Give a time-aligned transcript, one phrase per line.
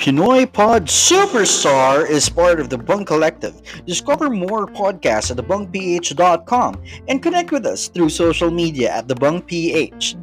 [0.00, 3.60] Pinoy Pod Superstar is part of the Bung Collective.
[3.84, 10.16] Discover more podcasts at thebungph.com and connect with us through social media at thebungph.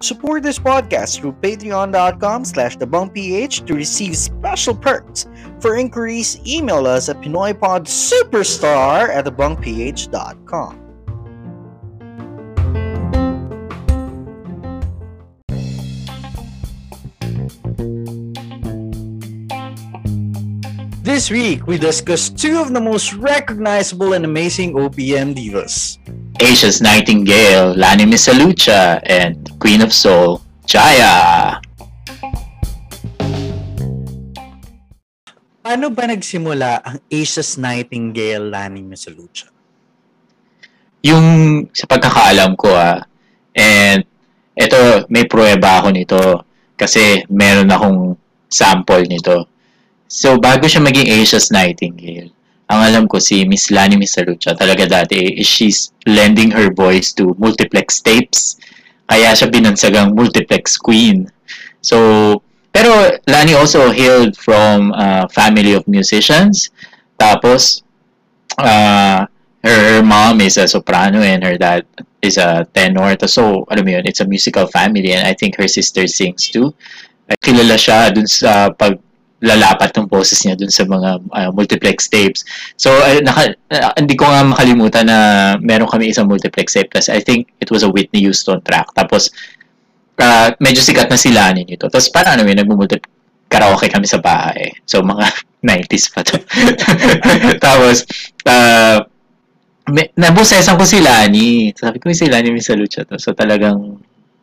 [0.00, 5.26] Support this podcast through patreon.com slash thebunkph to receive special perks.
[5.58, 10.83] For inquiries, email us at pinoypodsuperstar at thebunkph.com.
[21.14, 26.02] This week, we discuss two of the most recognizable and amazing OPM divas.
[26.42, 31.62] Asia's Nightingale, Lani Misalucha, and Queen of Soul, Jaya.
[35.62, 39.54] Paano ba nagsimula ang Asia's Nightingale, Lani Misalucha?
[41.06, 43.06] Yung sa pagkakaalam ko ah,
[43.54, 44.02] and
[44.58, 46.42] ito, may pruweba ako nito
[46.74, 48.18] kasi meron akong
[48.50, 49.53] sample nito.
[50.08, 52.30] So, bago siya maging Asia's Nightingale,
[52.68, 57.36] ang alam ko si Miss Lani Misalucha talaga dati is she's lending her voice to
[57.36, 58.56] multiplex tapes.
[59.04, 61.28] Kaya siya binansagang multiplex queen.
[61.84, 62.40] So,
[62.72, 66.72] pero Lani also hailed from a family of musicians.
[67.20, 67.84] Tapos,
[68.56, 69.28] uh,
[69.60, 71.84] her, her mom is a soprano and her dad
[72.24, 73.12] is a tenor.
[73.28, 76.72] So, alam mo yun, it's a musical family and I think her sister sings too.
[77.44, 79.00] Kilala siya dun sa pag
[79.44, 82.48] lalapat ng boses niya dun sa mga uh, multiplex tapes.
[82.80, 85.18] So, uh, naka, uh, hindi ko nga makalimutan na
[85.60, 86.88] meron kami isang multiplex tape.
[86.88, 88.88] Tapos, I think it was a Whitney Houston track.
[88.96, 89.28] Tapos,
[90.16, 91.86] uh, medyo sikat na sila nito.
[91.92, 93.12] Tapos, parang ano yun, nagmumultiplex
[93.54, 94.74] karaoke kami sa bahay.
[94.82, 95.30] So, mga
[95.64, 96.36] 90s pa to.
[97.64, 98.04] Tapos,
[98.44, 99.00] uh,
[99.88, 101.72] may, nabusesan ko si Lani.
[101.72, 103.16] Sabi ko, si Lani may Lucha to.
[103.16, 104.00] So, talagang,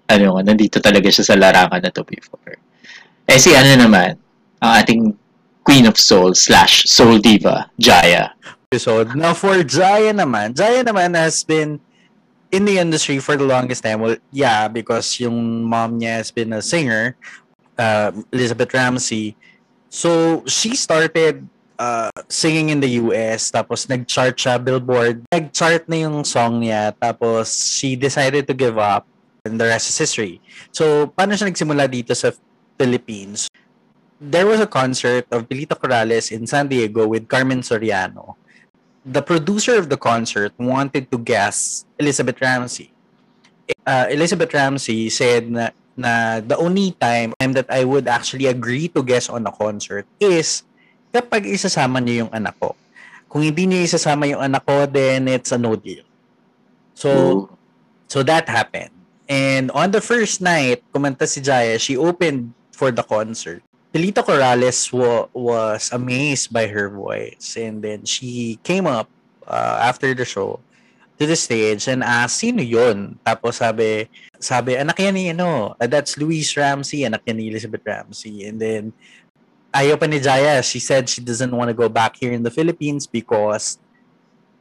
[0.07, 2.57] ano nga, nandito talaga siya sa larangan na to before.
[3.29, 4.17] Eh, si ano naman,
[4.61, 5.01] ang ating
[5.65, 8.33] Queen of Soul slash Soul Diva, Jaya.
[8.69, 9.17] Episode.
[9.17, 11.81] Now for Jaya naman, Jaya naman has been
[12.53, 13.99] in the industry for the longest time.
[13.99, 17.17] Well, yeah, because yung mom niya has been a singer,
[17.75, 19.35] uh, Elizabeth Ramsey.
[19.89, 21.43] So she started
[21.81, 25.25] uh, singing in the US, tapos nag-chart siya, Billboard.
[25.33, 29.09] Nag-chart na yung song niya, tapos she decided to give up,
[29.43, 30.37] and the rest is history.
[30.69, 32.29] So, paano siya nagsimula dito sa
[32.77, 33.49] Philippines?
[34.21, 38.37] There was a concert of Pilito Corrales in San Diego with Carmen Soriano.
[39.01, 42.93] The producer of the concert wanted to guest Elizabeth Ramsey.
[43.81, 49.01] Uh, Elizabeth Ramsey said na, na the only time, that I would actually agree to
[49.01, 50.61] guest on a concert is
[51.09, 52.77] kapag isasama niyo yung anak ko.
[53.25, 56.05] Kung hindi niyo isasama yung anak ko, then it's a no deal.
[56.93, 57.49] So,
[58.05, 58.93] so that happened.
[59.25, 63.65] And on the first night, kumanta si Jaya, she opened for the concert.
[63.91, 69.11] Delita Corrales wa- was amazed by her voice and then she came up
[69.43, 70.63] uh, after the show
[71.19, 73.19] to the stage and asked, sino yun?
[73.21, 74.09] Tapos sabi,
[74.39, 78.47] sabi, anak yan ni, ano, uh, that's Louise Ramsey, anak yan ni Elizabeth Ramsey.
[78.49, 78.83] And then,
[79.69, 82.49] ayaw pa ni Jaya, she said she doesn't want to go back here in the
[82.49, 83.77] Philippines because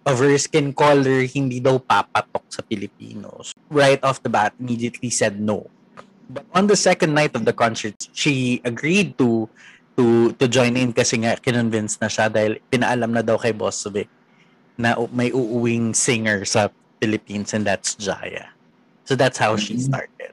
[0.05, 3.57] of her skin color, hindi daw papatok sa Pilipinos.
[3.73, 5.65] Right off the bat, immediately said no.
[6.31, 9.51] But on the second night of the concert, she agreed to
[9.99, 13.83] to to join in kasi nga kinonvince na siya dahil pinaalam na daw kay Boss
[13.91, 14.07] Vic
[14.79, 16.71] na may uuwing singer sa
[17.03, 18.55] Philippines and that's Jaya.
[19.05, 19.91] So that's how she mm-hmm.
[19.91, 20.33] started.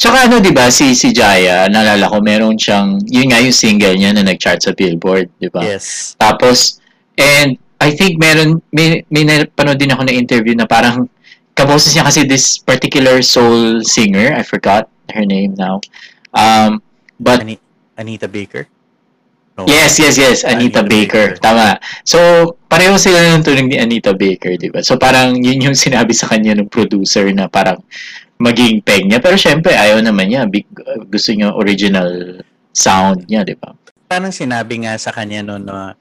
[0.00, 3.92] Tsaka ano, di ba, si, si Jaya, nalala ko, meron siyang, yun nga yung single
[3.92, 5.60] niya na nag-chart sa Billboard, di ba?
[5.60, 6.16] Yes.
[6.16, 6.80] Tapos,
[7.20, 11.04] and I think meron, may, may napanood din ako na interview na parang
[11.54, 15.80] kaboses niya kasi this particular soul singer, I forgot her name now.
[16.34, 16.82] Um,
[17.18, 17.62] but Ani-
[17.96, 18.66] Anita Baker?
[19.54, 19.70] No.
[19.70, 21.38] Yes, yes, yes, Anita, Anita Baker.
[21.38, 21.42] Baker.
[21.42, 21.78] Tama.
[22.02, 22.18] So,
[22.66, 24.82] pareho sila ng turing ni Anita Baker, di ba?
[24.82, 27.78] So, parang yun yung sinabi sa kanya ng producer na parang
[28.42, 29.22] maging peg niya.
[29.22, 30.50] Pero syempre, ayaw naman niya.
[30.50, 30.66] Big,
[31.06, 32.42] gusto niya original
[32.74, 33.70] sound niya, di ba?
[34.10, 35.94] Parang sinabi nga sa kanya no, no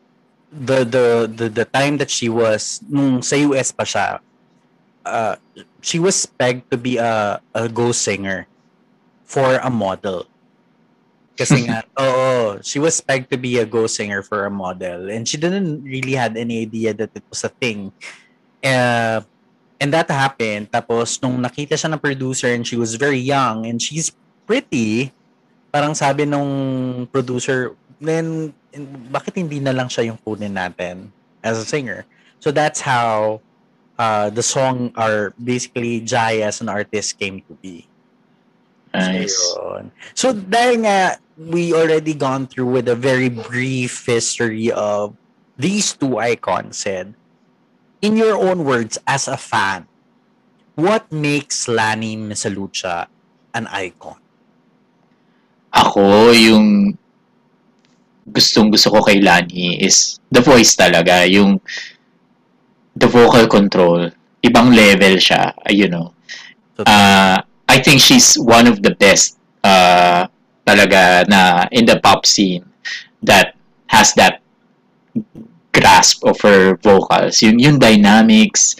[0.54, 4.22] the, the, the, the time that she was, nung sa US pa siya,
[5.06, 5.36] uh,
[5.82, 8.48] she was pegged to be a, a ghost singer
[9.24, 10.26] for a model.
[11.38, 15.10] Kasi nga, oh, she was pegged to be a ghost singer for a model.
[15.10, 17.92] And she didn't really had any idea that it was a thing.
[18.64, 19.22] Uh,
[19.82, 20.72] and that happened.
[20.72, 24.14] Tapos, nung nakita siya ng producer and she was very young and she's
[24.48, 25.12] pretty,
[25.74, 28.54] parang sabi nung producer, then,
[29.10, 31.12] bakit hindi na lang siya yung kunin natin
[31.42, 32.06] as a singer?
[32.40, 33.42] So that's how
[34.04, 37.88] uh, the song are basically Jaya as an artist came to be.
[38.94, 39.32] Nice.
[39.32, 39.86] So, yun.
[40.14, 45.16] so dahil nga we already gone through with a very brief history of
[45.58, 47.16] these two icons said,
[48.04, 49.88] in your own words as a fan,
[50.76, 53.08] what makes Lani Misalucha
[53.56, 54.20] an icon?
[55.74, 56.94] Ako, yung
[58.30, 61.58] gustong gusto ko kay Lani is the voice talaga, yung
[62.96, 64.10] the vocal control.
[64.44, 66.14] Ibang level siya, you know.
[66.78, 70.28] Uh, I think she's one of the best uh,
[70.68, 72.66] talaga na in the pop scene
[73.24, 73.56] that
[73.88, 74.44] has that
[75.74, 77.42] grasp of her vocals.
[77.42, 78.76] Yung, yung dynamics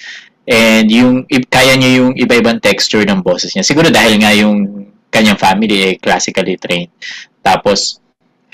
[0.48, 3.64] and yung kaya niya yung iba-ibang texture ng boses niya.
[3.64, 6.92] Siguro dahil nga yung kanyang family eh, classically trained.
[7.42, 8.04] Tapos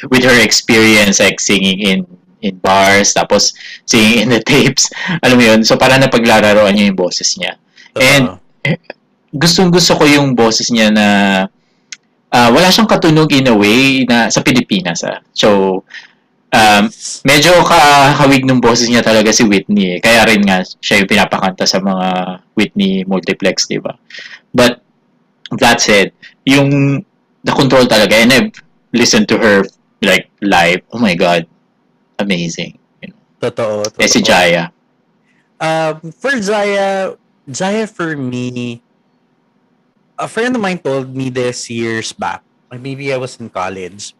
[0.07, 1.99] with her experience like singing in
[2.41, 4.89] in bars, tapos singing in the tapes.
[5.23, 5.59] Alam mo yun?
[5.63, 7.59] So, parang napaglararoan niya yung boses niya.
[7.99, 8.39] And,
[9.33, 11.07] gustong gusto ko yung boses niya na
[12.33, 15.05] uh, wala siyang katunog in a way na sa Pilipinas.
[15.05, 15.21] Ah.
[15.33, 15.81] So,
[16.53, 16.83] um,
[17.25, 19.97] medyo kahawig ng boses niya talaga si Whitney.
[19.97, 19.99] Eh.
[20.01, 23.93] Kaya rin nga siya yung pinapakanta sa mga Whitney multiplex, di ba?
[24.53, 24.81] But,
[25.57, 26.13] that said,
[26.45, 27.01] yung
[27.41, 28.53] the control talaga, and I've
[28.93, 29.65] listened to her
[30.01, 31.45] like live, oh my God,
[32.19, 32.77] amazing.
[33.01, 33.19] You know.
[33.39, 34.03] Totoo, totoo.
[34.03, 34.69] Eh si Jaya.
[35.59, 37.15] Um, for Jaya,
[37.47, 38.79] Jaya for me,
[40.19, 42.43] a friend of mine told me this years back.
[42.71, 44.13] Maybe I was in college.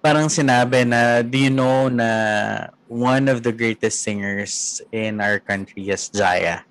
[0.00, 5.90] Parang sinabi na, do you know na one of the greatest singers in our country
[5.90, 6.62] is Jaya?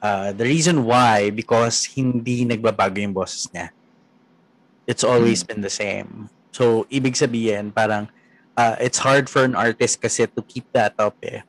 [0.00, 3.68] Uh, the reason why, because hindi nagbabago yung boses niya.
[4.86, 5.46] It's always hmm.
[5.46, 6.30] been the same.
[6.50, 8.08] So, ibig sabihin, parang
[8.56, 11.42] uh, it's hard for an artist kasi to keep that up eh.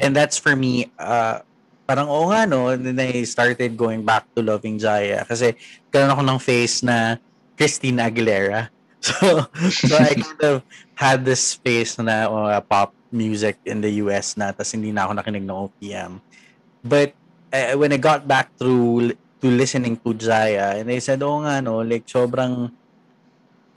[0.00, 1.44] And that's for me, uh,
[1.84, 5.58] parang oo nga no, then I started going back to loving Jaya kasi
[5.90, 7.18] karon ako ng face na
[7.58, 8.70] Christina Aguilera.
[9.00, 10.60] So, so I kind of
[10.92, 15.16] had this face na uh, pop music in the US na tas hindi na ako
[15.16, 16.20] nakinig ng OPM.
[16.84, 17.16] But
[17.48, 21.64] uh, when I got back through to listening to Jaya and I said, oh nga
[21.64, 22.68] no, like sobrang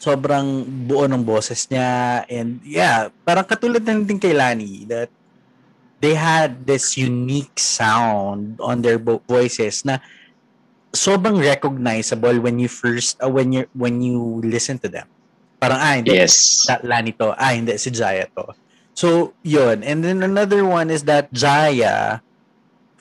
[0.03, 5.07] sobrang buo ng boses niya and yeah, parang katulad ng din kay Lani that
[6.03, 10.03] they had this unique sound on their voices na
[10.91, 15.07] sobrang recognizable when you first uh, when you when you listen to them.
[15.63, 16.67] Parang ah hindi yes.
[16.67, 17.31] that Lani to.
[17.39, 18.51] Ah hindi si Jaya to.
[18.93, 19.81] So, yun.
[19.81, 22.21] And then another one is that Jaya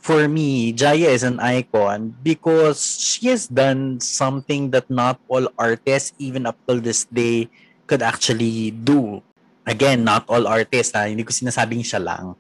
[0.03, 6.11] for me, Jaya is an icon because she has done something that not all artists,
[6.19, 7.49] even up till this day,
[7.87, 9.23] could actually do.
[9.63, 11.07] Again, not all artists, ha?
[11.07, 12.35] hindi ko sinasabing siya lang.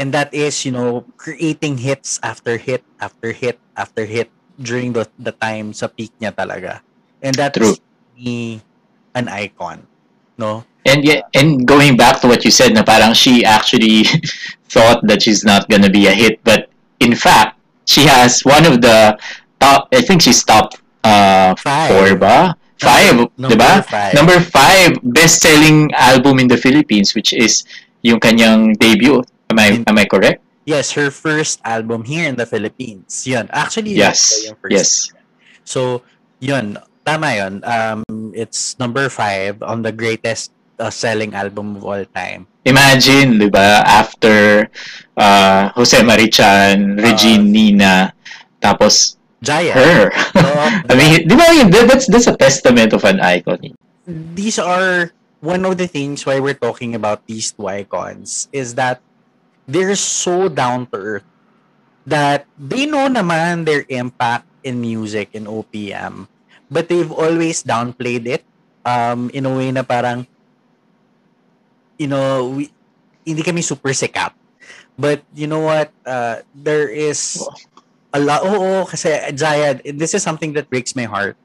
[0.00, 5.08] And that is, you know, creating hits after hit after hit after hit during the,
[5.20, 6.80] the time sa peak niya talaga.
[7.20, 7.76] And that's True.
[8.16, 8.60] me
[9.12, 9.84] an icon.
[10.36, 10.64] No?
[10.86, 14.06] And yeah, and going back to what you said, na parang she actually
[14.70, 16.70] thought that she's not gonna be a hit, but
[17.02, 19.18] in fact, she has one of the
[19.58, 19.90] top.
[19.90, 21.90] I think she's top uh, five.
[21.90, 22.54] four ba?
[22.76, 23.80] Five, number, diba?
[23.88, 24.12] Five.
[24.12, 27.64] Number five, best-selling album in the Philippines, which is
[28.04, 29.24] yung kanyang debut.
[29.48, 30.44] Am I am I correct?
[30.66, 33.22] Yes, her first album here in the Philippines.
[33.24, 33.46] Yun.
[33.54, 34.50] Actually, yes.
[34.66, 35.14] Yes.
[35.62, 36.02] So,
[36.42, 36.76] yun.
[37.06, 37.62] Tama yun.
[37.62, 38.02] Um,
[38.34, 42.46] it's number five on the greatest uh, selling album of all time.
[42.66, 44.66] Imagine, di ba, after
[45.16, 47.94] uh, Jose Marichan, Regine uh, Nina,
[48.60, 49.72] tapos Jaya.
[49.72, 50.10] Her.
[50.90, 51.46] I mean, di ba,
[51.86, 53.76] that's, that's a testament of an icon.
[54.06, 59.00] These are one of the things why we're talking about these two icons is that
[59.68, 61.28] they're so down to earth
[62.06, 66.26] that they know naman their impact in music in OPM
[66.70, 68.42] but they've always downplayed it
[68.86, 70.26] um, in a way na parang
[71.98, 72.70] you know, we,
[73.26, 74.32] hindi kami super sikat.
[74.96, 75.92] But you know what?
[76.06, 77.42] Uh, there is
[78.14, 78.44] a lot.
[78.46, 81.36] Oo, oh, kasi Jaya, this is something that breaks my heart.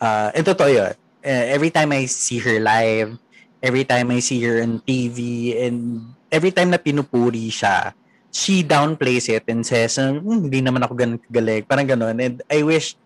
[0.00, 0.94] Uh, and totoo yun.
[1.20, 3.14] Uh, every time I see her live,
[3.62, 7.92] every time I see her on TV, and every time na pinupuri siya,
[8.32, 11.66] she downplays it and says, hm, hindi naman ako ganun kagaling.
[11.68, 12.16] Parang ganun.
[12.18, 12.96] And I wish,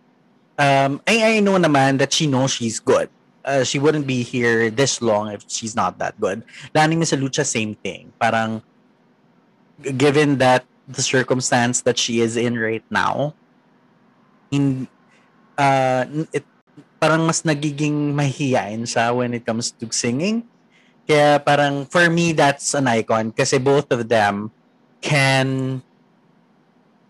[0.56, 3.10] um, I, I know naman that she knows she's good
[3.44, 6.42] uh, she wouldn't be here this long if she's not that good.
[6.74, 8.12] Landing Miss Lucha, same thing.
[8.20, 8.62] Parang,
[9.96, 13.34] given that the circumstance that she is in right now,
[14.50, 14.88] in,
[15.56, 16.44] uh, it,
[17.00, 20.44] parang mas nagiging mahihiyain siya when it comes to singing.
[21.04, 24.48] Kaya parang, for me, that's an icon kasi both of them
[25.04, 25.82] can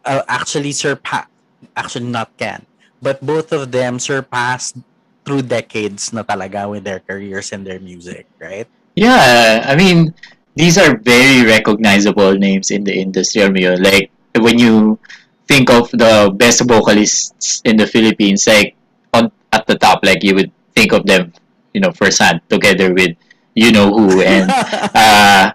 [0.04, 1.30] uh, actually surpass
[1.78, 2.66] actually not can
[3.00, 4.76] but both of them surpassed
[5.24, 10.14] through decades na talaga with their careers and their music right Yeah, I mean,
[10.54, 13.42] these are very recognizable names in the industry.
[13.42, 13.82] Alam yun?
[13.82, 14.98] Like, when you
[15.46, 18.78] think of the best vocalists in the Philippines, like,
[19.12, 21.34] on at the top, like, you would think of them,
[21.74, 23.18] you know, firsthand, together with
[23.54, 24.50] you know who, and
[24.94, 25.52] uh,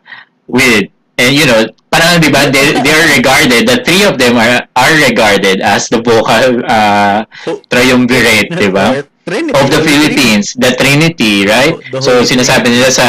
[0.47, 4.67] with, and you know, parang, di ba, they, they're regarded, the three of them are,
[4.75, 7.23] are regarded as the vocal uh,
[7.71, 9.03] triumvirate, di ba?
[9.29, 9.53] Trinity.
[9.53, 11.77] of the Philippines, the Trinity, right?
[11.93, 13.07] The so sinasabi nila sa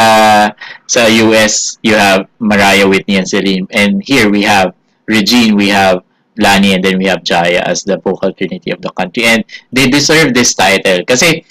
[0.84, 4.76] sa US, you have Mariah, Whitney, and Celine, and here we have
[5.08, 6.04] Regine, we have
[6.36, 9.40] Lani, and then we have Jaya as the vocal trinity of the country, and
[9.72, 11.42] they deserve this title kasi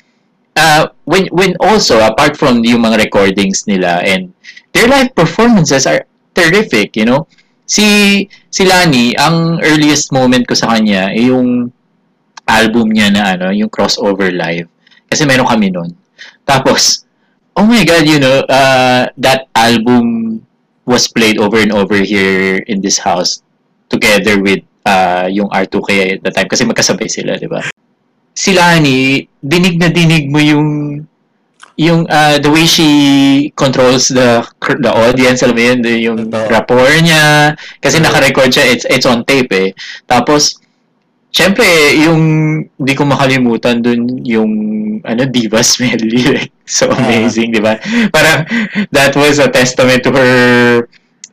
[0.55, 4.29] uh, when when also apart from yung mga recordings nila and
[4.71, 6.05] their live performances are
[6.38, 7.25] terrific, you know.
[7.69, 11.69] Si si Lani, ang earliest moment ko sa kanya yung
[12.49, 14.65] album niya na ano, yung crossover live.
[15.05, 15.93] Kasi meron kami nun.
[16.43, 17.05] Tapos,
[17.53, 20.41] oh my God, you know, uh, that album
[20.89, 23.45] was played over and over here in this house
[23.93, 27.61] together with uh, yung R2K at the time kasi magkasabay sila, di ba?
[28.33, 30.67] Si Lani, dinig na dinig mo yung
[31.79, 32.89] yung uh, the way she
[33.55, 34.43] controls the
[34.83, 36.19] the audience alam mo yun yung
[36.51, 39.71] rapport niya kasi naka-record siya it's it's on tape eh
[40.03, 40.59] tapos
[41.29, 41.65] Siyempre,
[42.01, 42.21] yung
[42.65, 44.51] hindi ko makalimutan dun yung
[45.05, 46.25] ano Divas medley.
[46.25, 47.77] Like, so amazing, di ba?
[48.09, 48.45] Parang
[48.89, 50.33] that was a testament to her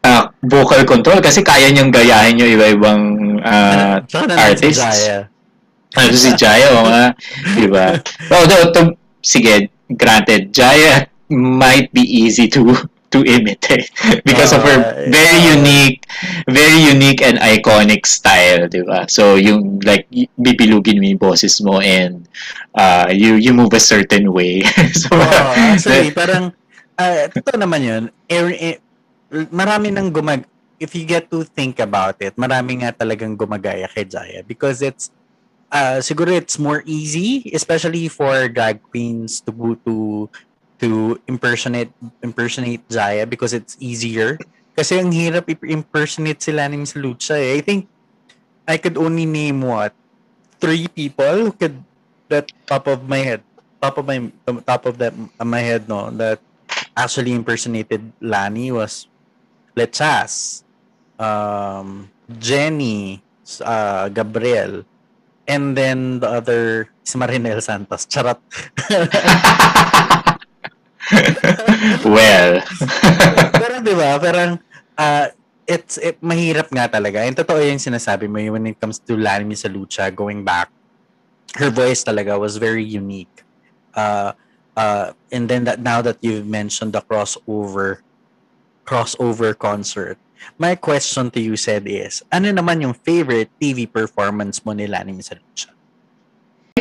[0.05, 3.03] uh, vocal control kasi kaya niyang gayahin yung iba-ibang
[3.43, 4.85] uh, Tsaka nandun si artists.
[4.85, 5.19] Jaya.
[5.97, 7.05] Ano si Jaya, o nga,
[7.57, 7.97] di ba?
[8.37, 8.81] Although, to,
[9.25, 12.76] sige, granted, Jaya might be easy to
[13.16, 13.88] to imitate
[14.28, 15.56] because of her Ah, very yeah.
[15.56, 16.04] unique
[16.49, 19.04] very unique and iconic style, di ba?
[19.08, 20.08] So, yung like,
[20.38, 22.28] bibilugin mo yung boses mo and
[22.76, 24.62] uh, you you move a certain way.
[25.00, 26.52] so, Oh, actually, parang,
[26.96, 28.02] uh, totoo naman yun.
[28.28, 28.76] Er, eh,
[29.52, 30.44] marami nang gumag...
[30.76, 35.08] If you get to think about it, marami nga talagang gumagaya kay Jaya because it's,
[35.73, 40.28] uh, siguro it's more easy, especially for drag queens to go to
[40.80, 41.92] to impersonate
[42.23, 44.38] impersonate Jaya because it's easier.
[44.76, 47.56] Kasi ang hirap i-impersonate sila ni Miss Lucha eh.
[47.56, 47.88] I think
[48.68, 49.97] I could only name what
[50.61, 51.80] three people who could
[52.28, 53.42] that top of my head
[53.80, 54.18] top of my
[54.66, 56.40] top of that of my head no that
[56.97, 59.06] actually impersonated Lani was
[59.76, 60.64] Lechas
[61.23, 63.23] um Jenny
[63.62, 64.83] uh, Gabriel
[65.47, 68.42] and then the other is Marinel Santos charot
[72.17, 72.63] well,
[73.61, 74.59] pero di ba parang
[74.99, 75.27] uh,
[75.67, 77.23] it's it, mahirap nga talaga.
[77.23, 80.71] And totoo yung sinasabi mo when it comes to Lani sa lucha going back
[81.57, 83.43] her voice talaga was very unique.
[83.97, 84.33] Uh,
[84.77, 88.05] uh, and then that now that you've mentioned the crossover
[88.85, 90.19] crossover concert
[90.59, 95.17] my question to you said is ano naman yung favorite TV performance mo ni Lani
[95.25, 95.73] sa lucha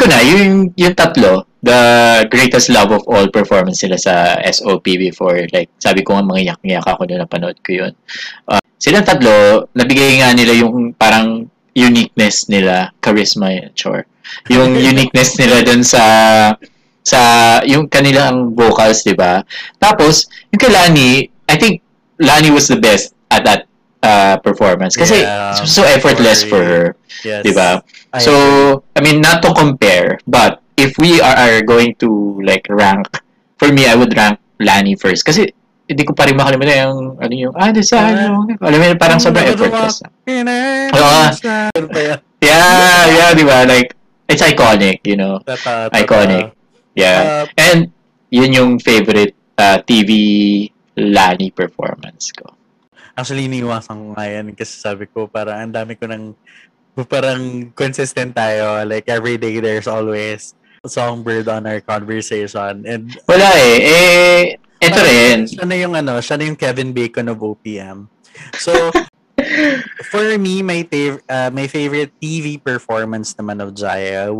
[0.06, 1.82] ko na, yung, yung tatlo, the
[2.30, 5.50] greatest love of all performance sila sa SOP before.
[5.50, 7.94] Like, sabi ko nga, mga yak-yak ako nung napanood ko yun.
[8.46, 14.06] Uh, silang tatlo, nabigay nga nila yung parang uniqueness nila, charisma, sure.
[14.54, 16.04] Yung uniqueness nila dun sa
[17.06, 17.20] sa
[17.66, 19.42] yung kanilang vocals, di ba?
[19.82, 21.82] Tapos, yung kay Lani, I think
[22.22, 23.66] Lani was the best at that
[24.06, 24.94] uh, performance.
[24.94, 26.86] Kasi Yeah, so, so effortless for her,
[27.26, 27.82] yes di ba?
[28.14, 28.96] I So, agree.
[28.96, 33.10] I mean, not to compare, but if we are, are going to like rank,
[33.58, 35.26] for me, I would rank Lani first.
[35.26, 35.50] Kasi,
[35.86, 39.26] hindi ko pa rin makalimutan yung, ano yung, ah, this, ano, alam mo, parang Ang
[39.26, 40.02] sobrang effortless.
[40.94, 41.22] Oo.
[42.46, 43.66] Yeah, yeah, di ba?
[43.66, 43.98] Like,
[44.30, 45.42] it's iconic, you know?
[45.98, 46.54] Iconic.
[46.94, 47.42] Yeah.
[47.42, 47.90] Uh, And,
[48.30, 50.12] yun yung favorite uh, TV
[50.96, 52.55] Lani performance ko.
[53.16, 56.36] Actually, iniwasan ko nga yan kasi sabi ko parang ang dami ko ng
[57.08, 58.84] parang consistent tayo.
[58.84, 60.56] Like every day there's always
[60.88, 62.86] songbird on our conversation.
[62.86, 63.78] And Wala eh.
[63.84, 64.42] Eh,
[64.84, 65.50] ito rin.
[65.50, 68.08] Siya na yung ano, siya na yung Kevin Bacon of OPM.
[68.60, 68.72] So,
[70.12, 74.32] for me, my, tav- uh, my favorite TV performance naman of Jaya,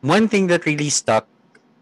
[0.00, 1.26] one thing that really stuck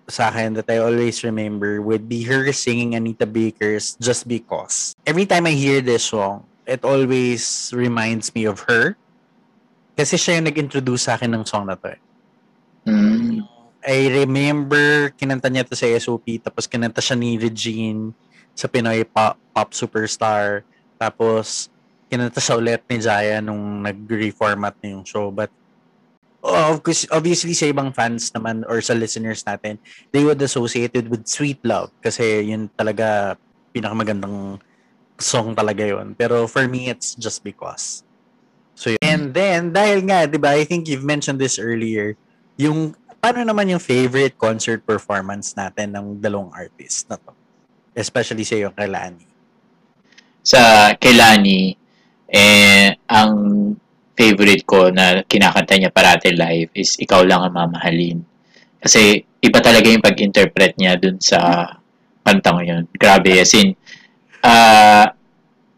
[0.07, 4.95] sa akin that I always remember would be her singing Anita Baker's Just Because.
[5.07, 8.95] Every time I hear this song, it always reminds me of her.
[9.97, 11.95] Kasi siya yung nag-introduce sa akin ng song na to.
[11.95, 12.01] eh.
[12.87, 13.43] Mm.
[13.87, 18.11] I remember kinanta niya to sa SOP tapos kinanta siya ni Regine
[18.51, 20.67] sa Pinoy Pop, pop Superstar
[20.99, 21.71] tapos
[22.11, 25.31] kinanta siya ulit ni Jaya nung nag-reformat na yung show.
[25.31, 25.51] But
[26.47, 29.79] of course, obviously sa ibang fans naman or sa listeners natin,
[30.13, 33.35] they would associate it with Sweet Love kasi yun talaga
[33.75, 34.61] pinakamagandang
[35.19, 36.15] song talaga yun.
[36.15, 38.05] Pero for me, it's just because.
[38.77, 39.01] So, yun.
[39.01, 42.15] And then, dahil nga, di ba, I think you've mentioned this earlier,
[42.61, 47.33] yung, paano naman yung favorite concert performance natin ng dalawang artist na to?
[47.97, 49.25] Especially sa yung kay Lani.
[50.45, 51.73] Sa kay Lani,
[52.29, 53.33] eh, ang
[54.17, 58.19] favorite ko na kinakanta niya parati live is Ikaw Lang Ang Mamahalin.
[58.81, 61.69] Kasi iba talaga yung pag-interpret niya dun sa
[62.25, 62.83] kantang yun.
[62.97, 63.77] Grabe, as in,
[64.43, 65.07] uh,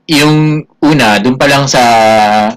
[0.08, 1.82] yung una, dun pa lang sa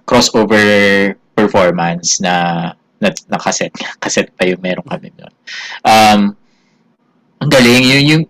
[0.06, 2.70] crossover performance na
[3.02, 5.34] na, na cassette, cassette pa yung meron kami doon.
[5.82, 6.22] Um,
[7.42, 8.24] ang galing, yung, yung,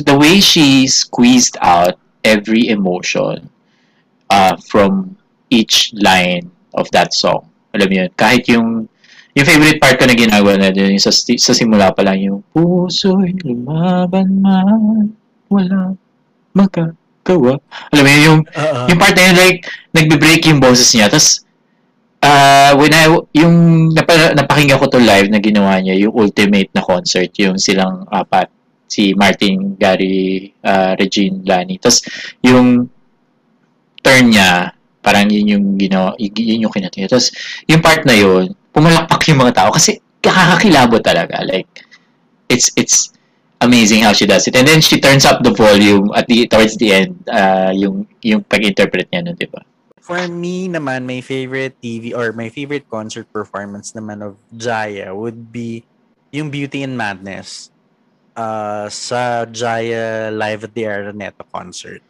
[0.00, 3.52] the way she squeezed out every emotion
[4.32, 5.14] uh, from
[5.52, 7.46] each line of that song.
[7.74, 8.86] Alam mo yun, kahit yung
[9.34, 12.38] yung favorite part ko na ginagawa na dun, yung sa, sa simula pa lang yung
[12.54, 15.10] Puso'y lumaban man,
[15.50, 15.98] wala
[16.54, 17.58] magagawa.
[17.90, 18.86] Alam mo yun, yung, uh-uh.
[18.86, 21.10] yung part na yun, like, nagbe-break yung boses niya.
[21.10, 21.42] Tapos,
[22.22, 26.86] uh, when I, yung napa, napakinggan ko to live na ginawa niya, yung ultimate na
[26.86, 28.46] concert, yung silang apat,
[28.86, 31.82] si Martin, Gary, uh, Regine, Lani.
[31.82, 32.06] Tapos,
[32.38, 32.86] yung
[33.98, 34.73] turn niya,
[35.04, 37.12] Parang yun yung ginawa, yun yung kinatingin.
[37.12, 37.28] Tapos,
[37.68, 41.44] yung part na yun, pumalakpak yung mga tao kasi kakakilabo talaga.
[41.44, 41.68] Like,
[42.48, 43.12] it's, it's
[43.60, 44.56] amazing how she does it.
[44.56, 48.40] And then she turns up the volume at the, towards the end, uh, yung, yung
[48.48, 49.60] pag-interpret niya nun, di ba?
[50.00, 55.52] For me naman, my favorite TV or my favorite concert performance naman of Jaya would
[55.52, 55.84] be
[56.32, 57.72] yung Beauty and Madness
[58.36, 62.04] uh, sa Jaya Live at the Araneta concert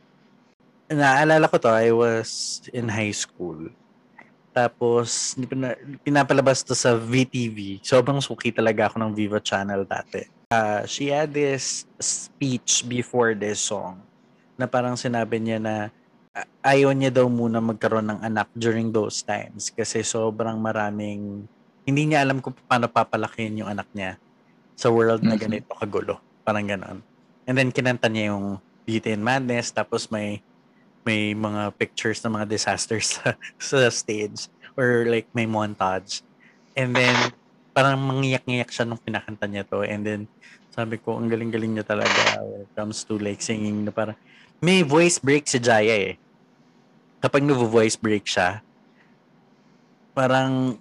[0.91, 3.73] naalala ko to, I was in high school.
[4.55, 5.35] Tapos,
[6.07, 7.83] pinapalabas to sa VTV.
[7.83, 10.23] Sobrang suki talaga ako ng Viva Channel dati.
[10.55, 13.99] Uh, she had this speech before this song
[14.55, 15.91] na parang sinabi niya na
[16.63, 21.47] ayaw niya daw muna magkaroon ng anak during those times kasi sobrang maraming
[21.83, 24.19] hindi niya alam kung paano papalakihin yung anak niya
[24.79, 26.19] sa world na ganito kagulo.
[26.43, 26.99] Parang ganon.
[27.47, 30.39] And then kinanta niya yung Beauty and Madness tapos may
[31.05, 36.25] may mga pictures ng mga disasters sa, sa stage or like may montage.
[36.75, 37.15] And then
[37.77, 39.85] parang mangiyak-ngiyak siya nung pinakanta niya to.
[39.87, 40.21] And then
[40.75, 44.19] sabi ko, ang galing-galing niya talaga when it comes to like singing na parang
[44.59, 46.15] may voice break si Jaya eh.
[47.23, 48.65] Kapag nag-voice break siya,
[50.13, 50.77] parang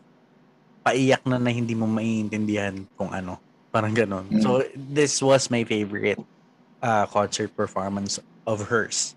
[0.84, 3.40] paiyak na na hindi mo maiintindihan kung ano.
[3.72, 4.28] Parang ganon.
[4.30, 4.44] Mm.
[4.44, 6.22] So, this was my favorite
[6.84, 9.16] uh, concert performance of hers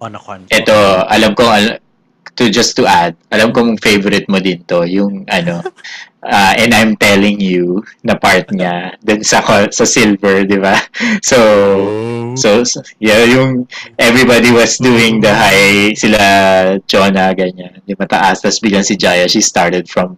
[0.00, 0.52] on a concert?
[0.52, 1.80] Ito, alam ko, al-
[2.36, 5.60] to just to add, alam kong favorite mo din to, yung ano,
[6.24, 10.80] uh, and I'm telling you na part niya dun sa sa silver, di ba?
[11.20, 12.32] So, oh.
[12.36, 13.68] so, so, yeah, yung
[14.00, 16.20] everybody was doing the high, sila
[16.88, 20.16] Jonah, ganyan, di mataas, tapos biglang si Jaya, she started from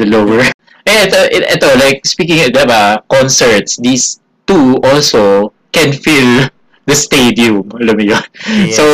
[0.00, 0.44] the lower.
[0.88, 4.16] Eh, ito, ito, like, speaking, di ba, concerts, these
[4.48, 6.48] two also can feel
[6.90, 8.24] the stadium, alam mo yun.
[8.66, 8.74] Yes.
[8.74, 8.84] So,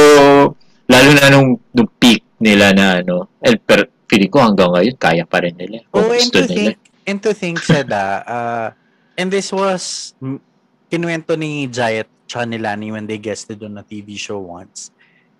[0.86, 5.24] lalo na nung, nung peak nila na ano, eh, pero feeling ko hanggang ngayon, kaya
[5.24, 5.80] pa rin nila.
[5.96, 6.52] Oh, and to, nila.
[6.52, 6.76] think,
[7.08, 8.68] and to think, Seda, uh,
[9.16, 10.12] and this was,
[10.92, 14.90] kinuwento ni Jayat tsaka ni Lani when they guested on a TV show once.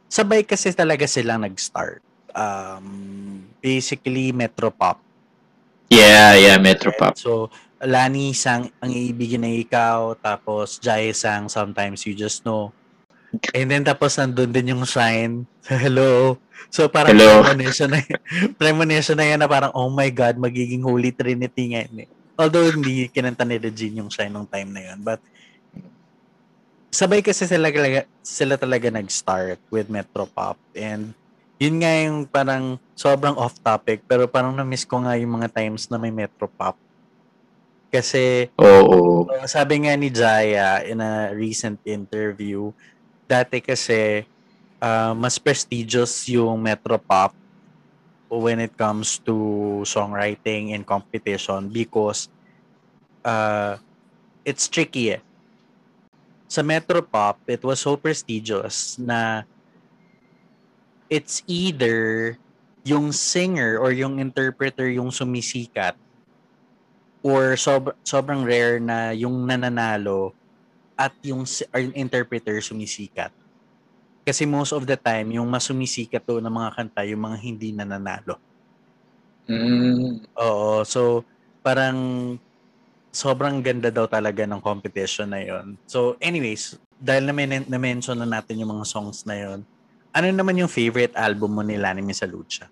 [0.07, 2.01] Sabay kasi talaga silang nag-start.
[2.31, 5.03] Um, basically, Metropop.
[5.91, 7.19] Yeah, yeah, Metropop.
[7.19, 7.51] So,
[7.85, 12.73] Lani sang ang iibigin na ikaw tapos Jai sang sometimes you just know
[13.53, 16.41] and then tapos nandun din yung shine hello
[16.73, 17.45] so parang hello.
[17.45, 18.01] premonition na
[18.61, 22.11] premonition na yan na parang oh my god magiging holy trinity nga yun eh.
[22.41, 25.21] although hindi kinanta ni Regine yung shine nung time na yun but
[26.89, 27.69] sabay kasi sila,
[28.25, 31.13] sila talaga nag-start with Metropop and
[31.61, 35.93] yun nga yung parang sobrang off topic pero parang na-miss ko nga yung mga times
[35.93, 36.86] na may Metropop
[37.97, 39.25] kasi, Oo.
[39.25, 42.69] Uh, sabi nga ni Jaya in a recent interview,
[43.25, 44.29] dati kasi
[44.85, 47.33] uh, mas prestigious yung Metropop
[48.29, 52.29] when it comes to songwriting and competition because
[53.25, 53.81] uh,
[54.45, 55.23] it's tricky eh.
[56.47, 59.43] Sa Metropop, it was so prestigious na
[61.09, 62.37] it's either
[62.87, 65.99] yung singer or yung interpreter yung sumisikat
[67.27, 70.31] or sob- sobrang rare na yung nananalo
[70.95, 71.43] at yung,
[71.75, 73.35] or yung interpreter sumisikat.
[74.23, 77.75] Kasi most of the time, yung mas sumisikat to ng mga kanta, yung mga hindi
[77.75, 78.39] nananalo.
[79.51, 80.23] Mm.
[80.39, 80.87] Oo.
[80.87, 81.27] So,
[81.67, 81.99] parang
[83.11, 85.75] sobrang ganda daw talaga ng competition na yon.
[85.91, 89.67] So, anyways, dahil na- na-mention na natin yung mga songs na yon,
[90.15, 91.75] ano naman yung favorite album mo ni
[92.07, 92.71] Miss Lucha?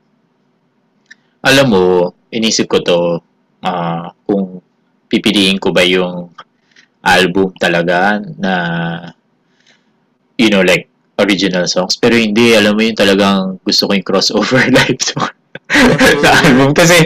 [1.45, 1.83] Alam mo,
[2.33, 2.99] inisip ko to
[3.65, 4.61] ah, kung
[5.09, 6.33] pipiliin ko ba yung
[7.05, 8.55] album talaga na
[10.41, 10.89] you know like
[11.21, 11.97] original songs.
[12.01, 15.31] Pero hindi alam mo yung talagang gusto ko yung crossover live song
[16.23, 16.71] na album.
[16.75, 16.97] kasi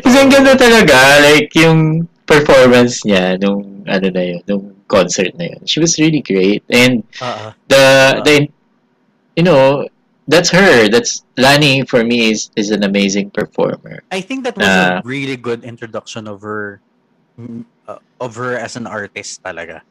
[0.00, 5.50] kasi ang ganda talaga like yung performance niya nung ano na yun nung concert na
[5.50, 5.62] yun.
[5.66, 6.62] She was really great.
[6.70, 7.46] And Oo.
[7.66, 7.84] the
[8.22, 8.34] the
[9.34, 9.82] you know
[10.26, 14.66] that's her that's Lani for me is is an amazing performer I think that was
[14.66, 14.98] Ah.
[14.98, 16.82] a really good introduction of her
[17.86, 19.84] uh, of her as an artist talaga.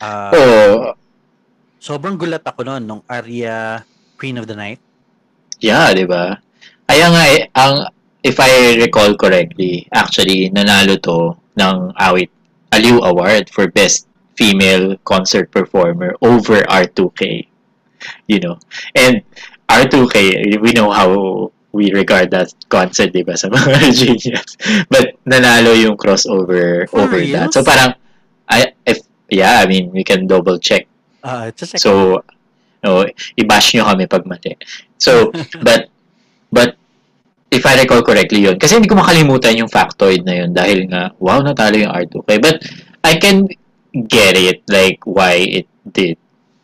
[0.00, 0.76] Ah, oh
[1.80, 3.80] sobrang gulat ako noon nung Aria
[4.20, 4.80] Queen of the Night.
[5.64, 6.36] Yeah, di ba?
[6.84, 7.88] Kaya nga, eh, ang,
[8.20, 12.28] if I recall correctly, actually, nanalo to ng awit
[12.72, 17.48] Aliw Award for Best Female Concert Performer over R2K.
[18.28, 18.56] You know?
[18.96, 19.20] And
[19.70, 20.16] R2K,
[20.58, 24.58] we know how we regard that concert, di ba, sa mga genius.
[24.90, 27.38] But nanalo yung crossover For over real?
[27.38, 27.54] that.
[27.54, 27.94] So parang,
[28.50, 30.90] I, if, yeah, I mean, we can double check
[31.22, 32.24] Ah, just like So,
[32.80, 33.04] no,
[33.36, 34.56] i-bash nyo kami pag mali.
[34.96, 35.28] So,
[35.66, 35.92] but,
[36.48, 36.76] but,
[37.50, 41.12] if I recall correctly yun, kasi hindi ko makalimutan yung factoid na yun dahil nga,
[41.20, 42.28] wow, natalo yung R2K.
[42.40, 42.64] But,
[43.04, 43.48] I can
[44.08, 46.16] get it, like, why it did,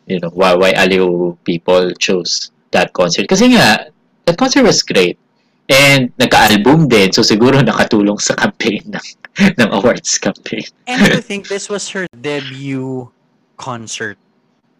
[0.09, 3.29] you know, why, why Aliw people chose that concert.
[3.29, 3.91] Kasi nga,
[4.27, 5.19] that concert was great.
[5.67, 9.07] And, nagka-album din, so siguro nakatulong sa campaign ng,
[9.59, 10.67] ng awards campaign.
[10.91, 13.11] And I think this was her debut
[13.59, 14.19] concert.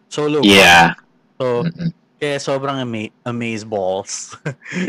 [0.07, 0.39] Solo.
[0.47, 0.95] Yeah.
[1.35, 1.91] So, Mm-mm.
[2.17, 4.33] kaya sobrang ama- amaze balls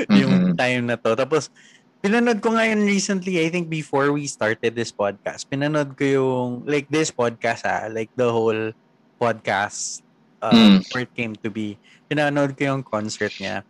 [0.09, 1.19] yung time na to.
[1.19, 1.51] Tapos,
[1.99, 6.49] pinanood ko nga yun recently, I think before we started this podcast, pinanood ko yung,
[6.63, 8.71] like this podcast ah, like the whole
[9.19, 10.07] podcast
[10.43, 10.81] uh, Mm.
[10.81, 11.79] before it came to be.
[12.09, 13.63] Pinanood ko yung concert niya.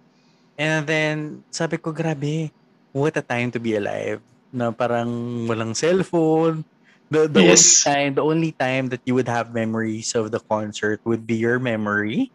[0.58, 1.16] And then,
[1.50, 2.50] sabi ko, grabe,
[2.92, 4.22] what a time to be alive.
[4.52, 5.08] Na parang
[5.46, 6.64] walang cellphone.
[7.10, 7.82] The, the only Yes.
[7.84, 11.58] time, the only time that you would have memories of the concert would be your
[11.58, 12.32] memory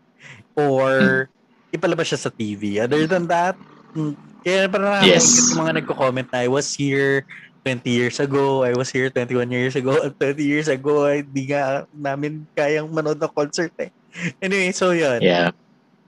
[0.57, 1.29] or
[1.73, 2.81] ipalabas siya sa TV.
[2.81, 3.57] Other than that,
[3.93, 5.49] mm, kaya parang Yes.
[5.49, 7.25] yung mga nagko-comment na I was here
[7.65, 11.49] 20 years ago, I was here 21 years ago, at 20 years ago, ay di
[11.49, 13.91] nga namin kayang manood ng concert eh.
[14.45, 15.19] Anyway, so yun.
[15.21, 15.51] Yeah.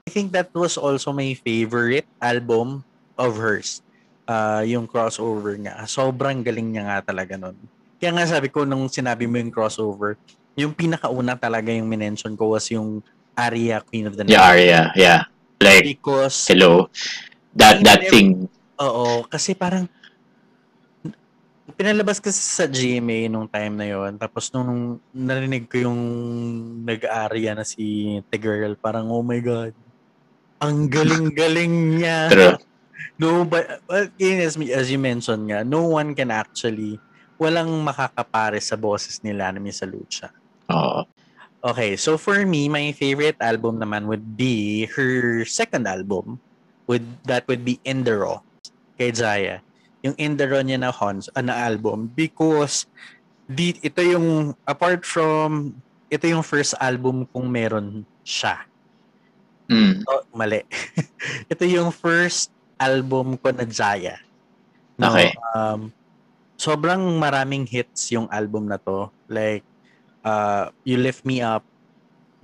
[0.06, 2.86] I think that was also my favorite album
[3.18, 3.82] of hers.
[4.24, 5.82] Ah, yung crossover nga.
[5.86, 7.58] Sobrang galing niya nga talaga nun.
[7.98, 10.14] Kaya nga sabi ko nung sinabi mo yung crossover,
[10.54, 13.02] yung pinakauna talaga yung minention ko was yung
[13.34, 14.50] Aria Queen of the Yeah, Night.
[14.50, 14.82] Arya.
[14.94, 15.20] Yeah.
[15.58, 16.88] Like, Because, hello.
[17.56, 18.28] That that Hindi- thing.
[18.76, 19.88] oo, kasi parang
[21.74, 26.00] pinalabas kasi sa GMA nung time na yon tapos nung narinig ko yung
[26.86, 29.74] nag-aria na si The Girl parang oh my god
[30.60, 32.18] ang galing-galing niya.
[33.16, 33.80] No, but,
[34.20, 37.00] yun, as, as you mentioned nga, no one can actually,
[37.40, 40.28] walang makakapare sa boses nila ni Miss Lucha.
[40.68, 41.04] Oo.
[41.64, 46.36] Okay, so for me, my favorite album naman would be her second album.
[46.86, 48.38] Would that would be In The Raw
[49.00, 49.64] kay Jaya.
[50.06, 52.86] Yung In The Raw niya na, Hons, uh, na album because
[53.50, 55.74] di, ito yung, apart from,
[56.06, 58.62] ito yung first album kung meron siya.
[59.66, 60.06] Mm.
[60.06, 60.62] Oh, mali.
[61.50, 64.22] Ito yung first album ko na Jaya.
[64.94, 65.34] No, Okay.
[65.54, 65.90] Um,
[66.54, 69.10] sobrang maraming hits yung album na to.
[69.26, 69.66] Like,
[70.22, 71.66] uh, You Lift Me Up,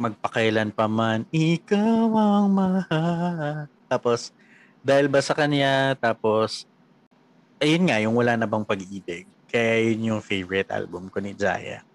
[0.03, 3.71] Magpakailan pa man, Ikaw ang mahal.
[3.87, 4.35] Tapos,
[4.83, 6.67] dahil ba sa kanya, tapos,
[7.63, 9.25] ayun nga, yung Wala na bang pag-ibig.
[9.47, 11.87] Kaya yun yung favorite album ko ni Jaya.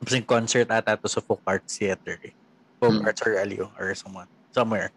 [0.00, 2.16] Tapos yung concert ata to sa Folk Arts Theater.
[2.24, 2.34] Eh.
[2.80, 3.06] Folk Hmm.
[3.06, 4.28] Arts or Aliw or someone.
[4.54, 4.88] Somewhere.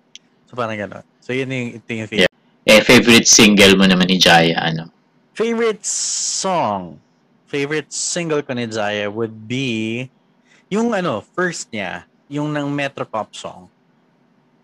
[0.48, 1.04] So parang gano'n.
[1.20, 2.36] So yun yung, ito yung favorite.
[2.70, 4.88] Eh, favorite single mo naman ni Jaya, ano?
[5.34, 7.02] Favorite song.
[7.50, 10.06] Favorite single ko ni Jaya would be
[10.70, 13.66] yung ano, first niya, yung ng Metropop song.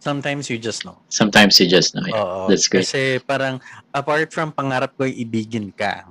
[0.06, 1.02] Sometimes you just know.
[1.10, 2.06] Sometimes you just know.
[2.06, 2.14] it.
[2.14, 2.46] Oo.
[2.46, 2.86] That's great.
[2.86, 3.58] Kasi parang
[3.90, 6.06] apart from pangarap ko ibigin ka,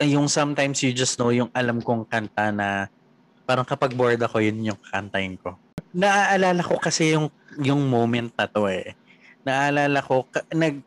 [0.00, 2.88] yung sometimes you just know yung alam kong kanta na
[3.44, 5.60] parang kapag bored ako yun yung kantahin ko.
[5.92, 7.28] Naaalala ko kasi yung
[7.60, 8.96] yung moment na to eh.
[9.44, 10.80] Naaalala ko ka- nag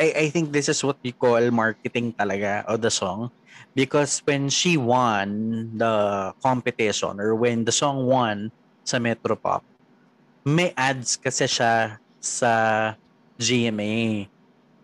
[0.00, 3.28] I, I think this is what we call marketing talaga of the song
[3.76, 8.48] because when she won the competition or when the song won
[8.88, 9.60] sa Metropop
[10.44, 12.52] may ads kasi siya sa
[13.40, 14.28] GMA.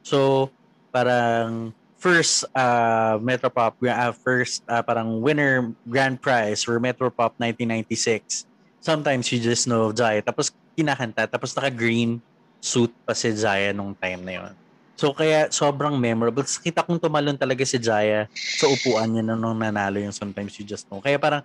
[0.05, 0.49] So,
[0.93, 8.47] parang first uh, Metropop, uh, first uh, parang winner grand prize for Metropop 1996.
[8.81, 10.23] Sometimes you just know Jaya.
[10.23, 11.27] Tapos kinakanta.
[11.27, 12.23] Tapos naka-green
[12.63, 14.53] suit pa si Jaya nung time na yon.
[14.97, 16.47] So kaya sobrang memorable.
[16.47, 20.89] Kita kong tumalon talaga si Jaya sa upuan niya nung nanalo yung Sometimes You Just
[20.89, 21.05] Know.
[21.05, 21.45] Kaya parang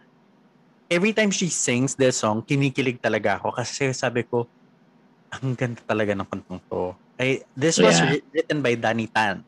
[0.92, 4.44] every time she sings this song, kinikilig talaga ako kasi sabi ko,
[5.32, 6.92] ang ganda talaga ng kantong to.
[7.16, 8.20] Ay, this was Yeah.
[8.36, 9.48] written by Danny Tan.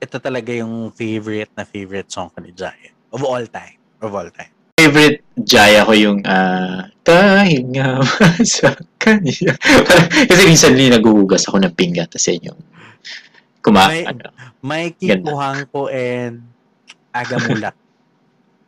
[0.00, 2.88] Ito talaga yung favorite na favorite song ko ni Jaya.
[3.12, 3.76] Of all time.
[4.00, 4.48] Of all time.
[4.80, 8.00] Favorite Jaya ko yung uh, Tahinga
[8.48, 9.52] sa kanya.
[10.30, 12.60] Kasi recently naguhugas ako ng pinggan tapos yun yung
[13.60, 14.32] kuma May- ano.
[14.64, 15.28] Mikey Ganda.
[15.28, 16.40] Puhangko and
[17.12, 17.76] Agamulak.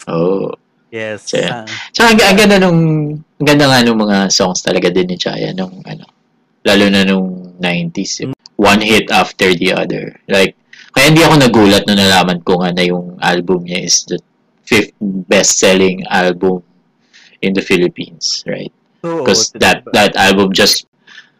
[0.08, 0.50] Oh.
[0.90, 1.30] Yes.
[1.32, 1.64] Yeah.
[1.64, 2.80] ah, Tsaka ang, ang ganda nung
[3.18, 6.04] ang ganda nga nung mga songs talaga din ni Jaya nung ano
[6.66, 8.26] lalo na nung 90s.
[8.26, 10.20] yung One hit after the other.
[10.28, 10.54] Like
[10.92, 14.18] kaya hindi ako nagulat nung nalaman ko nga na yung album niya is the
[14.66, 16.62] fifth best-selling album
[17.40, 18.70] in the Philippines, right?
[19.00, 19.60] Because diba?
[19.64, 20.84] that that album just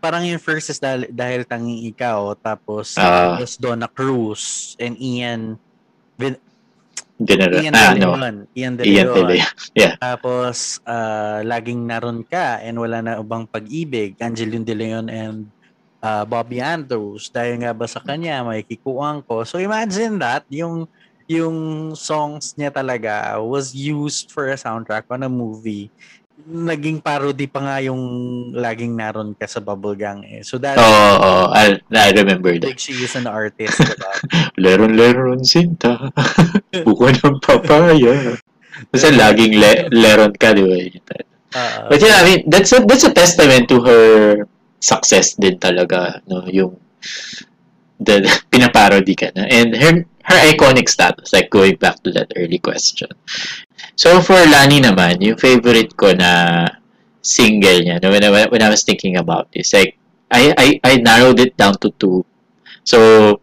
[0.01, 5.61] parang yung first is dahil, dahil tanging ikaw, tapos tapos Donna Cruz and Ian
[7.21, 8.37] Ian ah, De no, Leon.
[8.57, 9.17] Ian De Ian Leon.
[9.17, 9.37] Tele.
[9.77, 9.95] Yeah.
[10.01, 15.45] Tapos ah, laging naroon ka and wala na ubang pag-ibig, Angeline De Leon and
[16.01, 17.29] ah, Bobby Andrews.
[17.29, 19.45] Dahil nga ba sa kanya, may kikuwang ko.
[19.45, 20.89] So imagine that, yung
[21.31, 25.87] yung songs niya talaga was used for a soundtrack on a movie.
[26.47, 28.01] Naging parody pa nga yung
[28.55, 30.41] laging naroon ka sa Bubblegang eh.
[30.41, 32.65] So that Oo, oh, I, I remember that.
[32.73, 34.13] like she is an artist, diba?
[34.63, 36.11] Leron-leron sinta.
[36.87, 38.39] Buko ng papaya.
[38.89, 40.77] Kasi laging le- leron ka, di ba?
[41.51, 44.05] Ah, But yeah, I mean, that's a, that's a testament to her
[44.79, 46.47] success din talaga, no?
[46.49, 46.79] Yung
[48.01, 49.45] the pinaparody ka na.
[49.51, 53.11] And her her iconic status, like going back to that early question.
[53.99, 56.65] So for Lani naman, yung favorite ko na
[57.21, 59.99] single niya, no, when, I, when I was thinking about this, like,
[60.31, 62.25] I, I, I narrowed it down to two.
[62.85, 63.41] So,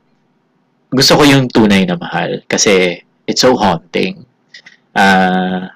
[0.89, 4.23] gusto ko yung tunay na mahal kasi it's so haunting.
[4.95, 5.75] Ah,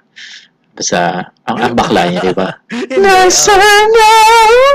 [0.74, 2.50] basta, ang, ang bakla niya, di ba?
[3.04, 4.08] Nasa na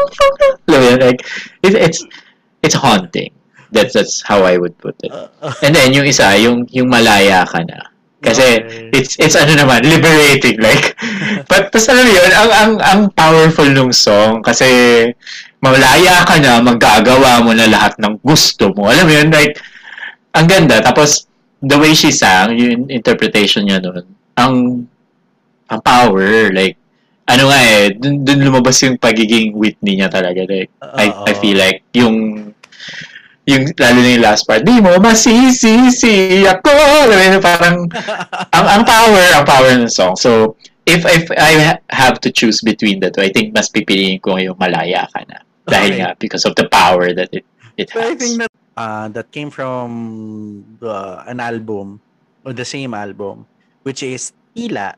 [0.68, 1.24] Alam mo yun, like,
[1.64, 2.04] it, it's,
[2.62, 3.32] it's haunting.
[3.72, 5.10] That's, that's how I would put it.
[5.10, 7.90] Uh, uh, And then, yung isa, yung, yung malaya ka na.
[8.22, 8.90] Kasi, okay.
[8.90, 10.98] it's, it's ano naman, liberating, like,
[11.50, 14.66] but, tapos alam yun, ang, ang, ang powerful nung song, kasi,
[15.62, 18.88] malaya ka na, magagawa mo na lahat ng gusto mo.
[18.90, 19.58] Alam mo yun, like,
[20.34, 20.82] ang ganda.
[20.82, 21.26] Tapos,
[21.62, 24.04] the way she sang, yung interpretation niya nun,
[24.36, 24.54] ang,
[25.66, 26.78] ang power, like,
[27.26, 30.46] ano nga eh, dun, dun lumabas yung pagiging Whitney niya talaga.
[30.46, 32.48] Like, I, I feel like, yung,
[33.46, 36.70] yung, lalo na yung last part, di mo masisisi ako.
[37.14, 37.86] Yun, parang,
[38.50, 40.18] ang, ang power, ang power ng song.
[40.18, 44.22] So, if, if I ha- have to choose between the two, I think mas pipiliin
[44.22, 45.40] ko yung malaya ka na.
[45.66, 46.00] Dahil Okay.
[46.02, 47.46] nga, because of the power that it,
[47.78, 49.88] it But I think that uh, that came from
[50.78, 51.98] the, an album
[52.46, 53.46] or the same album,
[53.82, 54.94] which is Tila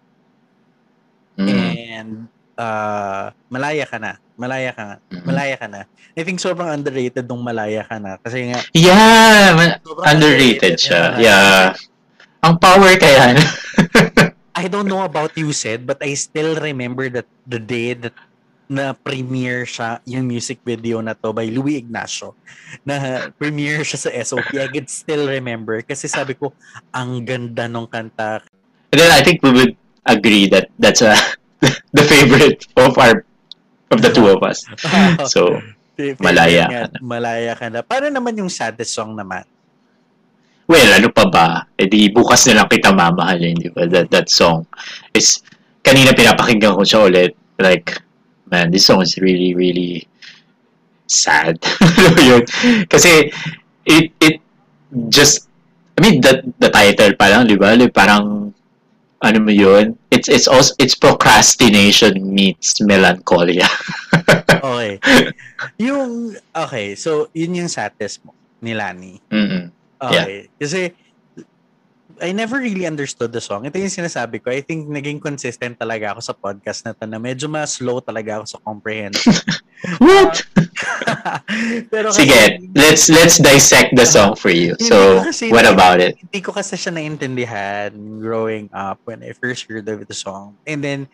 [1.39, 1.55] Mm.
[1.95, 2.11] and
[2.59, 4.19] uh, Malaya ka na.
[4.39, 4.97] Malaya ka na.
[5.27, 5.83] Malaya ka na.
[6.15, 8.23] I think sobrang underrated nung Malaya ka na.
[8.23, 9.75] Kasi nga, Yeah,
[10.07, 11.03] underrated yung siya.
[11.19, 11.27] Malaya.
[11.27, 11.67] Yeah.
[12.47, 13.35] Ang power kaya.
[14.55, 18.15] I don't know about you said, but I still remember that the day that
[18.69, 22.37] na premiere siya yung music video na to by Louis Ignacio
[22.85, 26.53] na premiere siya sa SOP I could still remember kasi sabi ko
[26.93, 28.45] ang ganda nung kanta
[28.93, 29.75] And then I think we would
[30.05, 31.17] agree that that's a,
[31.97, 33.25] the favorite of our
[33.91, 34.65] of the two of us.
[35.33, 35.61] So,
[36.23, 36.99] Malaya ka na.
[37.03, 39.43] malaya ka na paano naman yung saddest song naman
[40.69, 41.49] well, ano pa ba?
[41.81, 43.89] Eh di bukas na lang kita mamahalin, di ba?
[43.89, 44.69] That, that song
[45.17, 45.41] is,
[45.81, 47.33] kanina pinapakinggan ko siya ulit.
[47.59, 47.99] Like,
[48.53, 50.07] man, this song is really, really
[51.09, 51.57] sad.
[52.29, 52.45] Yun?
[52.87, 53.33] Kasi,
[53.89, 54.37] it, it
[55.09, 55.49] just,
[55.97, 57.75] I mean, the, the title pa lang, di ba?
[57.89, 58.53] Parang,
[59.23, 59.99] ano mo yun?
[60.11, 63.67] It's, it's also, it's procrastination meets melancholia.
[64.63, 64.99] okay
[65.79, 69.71] yung okay so yun yung saddest mo ni Lani Mm-mm.
[69.99, 70.47] Okay.
[70.55, 70.95] Kasi,
[72.23, 73.67] I never really understood the song.
[73.67, 74.51] Ito yung sinasabi ko.
[74.51, 78.43] I think naging consistent talaga ako sa podcast na to na medyo mas slow talaga
[78.43, 79.35] ako sa comprehension.
[80.03, 80.43] What?
[81.93, 84.75] Pero Sige, let's let's dissect the song for you.
[84.83, 86.19] So, kasi what about it?
[86.19, 90.59] Hindi ko kasi siya naintindihan growing up when I first heard of the song.
[90.67, 91.07] And then,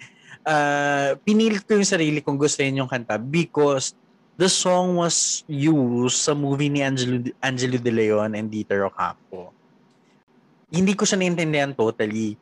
[0.48, 3.92] uh, pinilit ko yung sarili kong gustuhin yung kanta because
[4.40, 9.52] the song was used sa movie ni Angelo, Angelo De Leon and Dieter Ocampo.
[10.74, 12.34] Hindi ko siya naintindihan totally.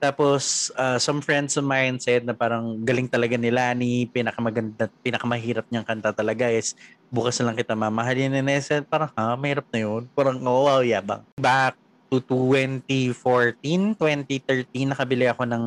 [0.00, 5.84] Tapos, uh, some friends of mine said na parang galing talaga ni pinakamaganda, pinakamahirap niyang
[5.84, 6.76] kanta talaga is
[7.08, 8.32] bukas lang kita mamahalin.
[8.36, 10.04] And I said, parang, ha, mahirap na yun.
[10.12, 11.24] Parang, oh, wow, yabang.
[11.40, 11.76] Back
[12.12, 13.60] to 2014,
[13.96, 15.64] 2013, nakabili ako ng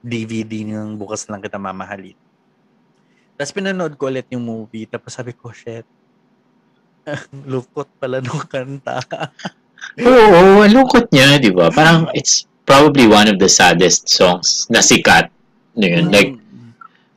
[0.00, 2.16] DVD ng bukas lang kita mamahalin.
[3.38, 4.88] Tapos pinanood ko ulit yung movie.
[4.88, 5.84] Tapos sabi ko, shit,
[7.52, 8.98] lukot pala nung kanta.
[9.98, 11.72] Oo, oh, lungkot niya, di ba?
[11.74, 15.32] Parang it's probably one of the saddest songs na sikat.
[15.74, 16.14] No yun, mm.
[16.14, 16.32] like,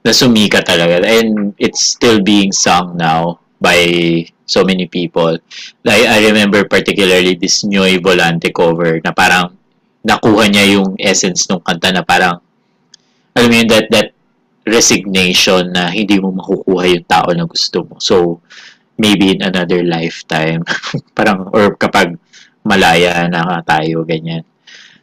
[0.01, 1.05] na sumika talaga.
[1.05, 3.77] And it's still being sung now by
[4.49, 5.37] so many people.
[5.85, 9.53] Like, I remember particularly this Nyoy Volante cover na parang
[10.01, 12.41] nakuha niya yung essence ng kanta na parang
[13.37, 14.09] alam mo yun, that, that
[14.67, 17.95] resignation na hindi mo makukuha yung tao na gusto mo.
[18.01, 18.43] So,
[18.99, 20.67] maybe in another lifetime,
[21.17, 22.19] parang, or kapag
[22.63, 24.45] malaya na tayo, ganyan.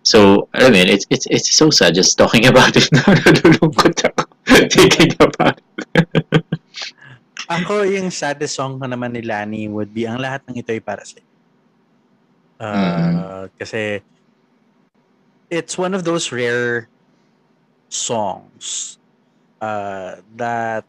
[0.03, 4.25] So, I mean, it's it's it's so sad just talking about it na nalulungkot ako
[4.73, 5.87] thinking about it.
[7.61, 10.81] ako, yung saddest song ko naman ni Lani would be Ang Lahat ng Ito ay
[10.81, 11.21] Para Sa
[12.61, 13.13] uh, mm.
[13.57, 14.01] Kasi
[15.53, 16.89] it's one of those rare
[17.89, 18.97] songs
[19.61, 20.85] uh, that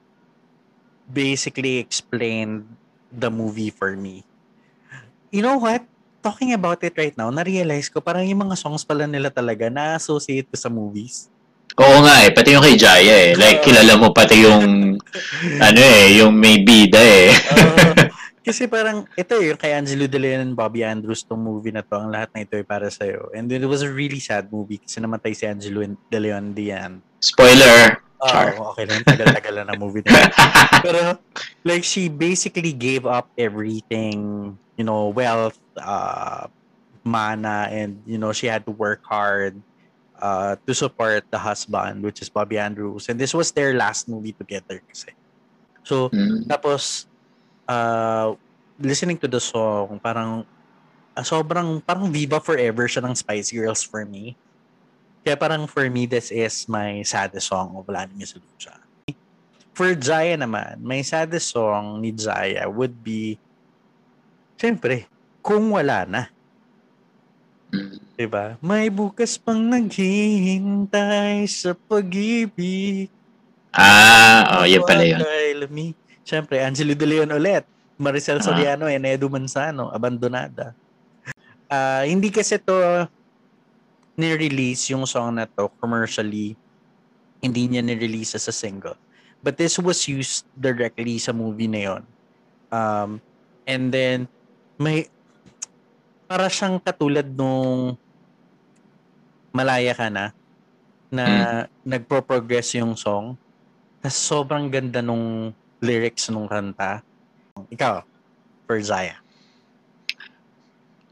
[1.11, 2.67] basically explained
[3.11, 4.23] the movie for me.
[5.31, 5.83] You know what?
[6.19, 10.47] Talking about it right now, na-realize ko parang yung mga songs pala nila talaga na-associate
[10.47, 11.31] ko sa movies.
[11.79, 13.33] Oo nga eh, pati yung kay Jaya eh.
[13.39, 14.99] Like, kilala mo pati yung,
[15.67, 17.31] ano eh, yung may bida eh.
[17.31, 18.11] uh,
[18.43, 21.85] kasi parang, ito eh, yung kay Angelo De Leon and Bobby Andrews tong movie na
[21.85, 23.31] to, ang lahat na ito ay para sa'yo.
[23.31, 26.99] And it was a really sad movie kasi namatay si Angelo De Leon Dian.
[27.23, 28.03] Spoiler!
[28.19, 28.99] Oh, okay lang.
[29.07, 30.27] Tagal-tagal na movie na.
[30.85, 31.15] Pero,
[31.63, 36.47] like, she basically gave up everything, you know, wealth, uh,
[37.03, 39.55] mana and you know she had to work hard
[40.19, 44.33] uh, to support the husband which is Bobby Andrews and this was their last movie
[44.33, 45.15] together kasi.
[45.83, 46.45] So mm.
[46.45, 47.07] tapos
[47.67, 48.35] uh,
[48.79, 50.45] listening to the song parang
[51.15, 54.35] uh, sobrang parang Viva Forever siya ng Spice Girls for me.
[55.23, 58.79] Kaya parang for me this is my saddest song of Vladimir Salucha.
[59.75, 63.39] For Jaya naman, my saddest song ni Jaya would be
[64.59, 65.07] Siyempre,
[65.41, 66.23] kung wala na.
[67.69, 67.97] Mm.
[68.19, 68.59] Diba?
[68.59, 73.07] May bukas pang naghihintay sa pag-ibig.
[73.71, 75.23] Ah, oh, yun pala yun.
[75.55, 75.95] Lumi.
[76.27, 77.63] Siyempre, Angelo De Leon ulit.
[77.95, 78.43] Maricel ah.
[78.43, 80.75] Soriano and Edu Manzano, Abandonada.
[81.69, 83.07] Uh, hindi kasi to
[84.19, 86.59] ni-release yung song na to commercially.
[87.39, 88.99] Hindi niya ni-release as a single.
[89.39, 92.03] But this was used directly sa movie na yon.
[92.67, 93.23] Um,
[93.63, 94.27] and then,
[94.75, 95.07] may
[96.29, 97.97] para siyang katulad nung
[99.49, 100.29] malaya ka na
[101.09, 101.89] na mm.
[101.89, 103.33] nagpo-progress yung song.
[103.97, 105.49] Tapos sobrang ganda nung
[105.81, 107.01] lyrics nung kanta.
[107.73, 108.05] Ikaw,
[108.69, 109.17] for Zaya.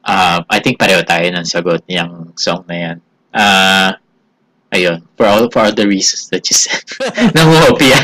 [0.06, 2.98] Uh, I think pareho tayo ng sagot niyang song na yan.
[3.34, 3.90] Uh,
[4.70, 6.80] ayun, for all for all the reasons that you said.
[7.36, 7.98] Nanguhopia.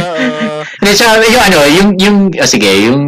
[0.00, 3.04] Uh, yung ano, yung, yung, oh, sige, yung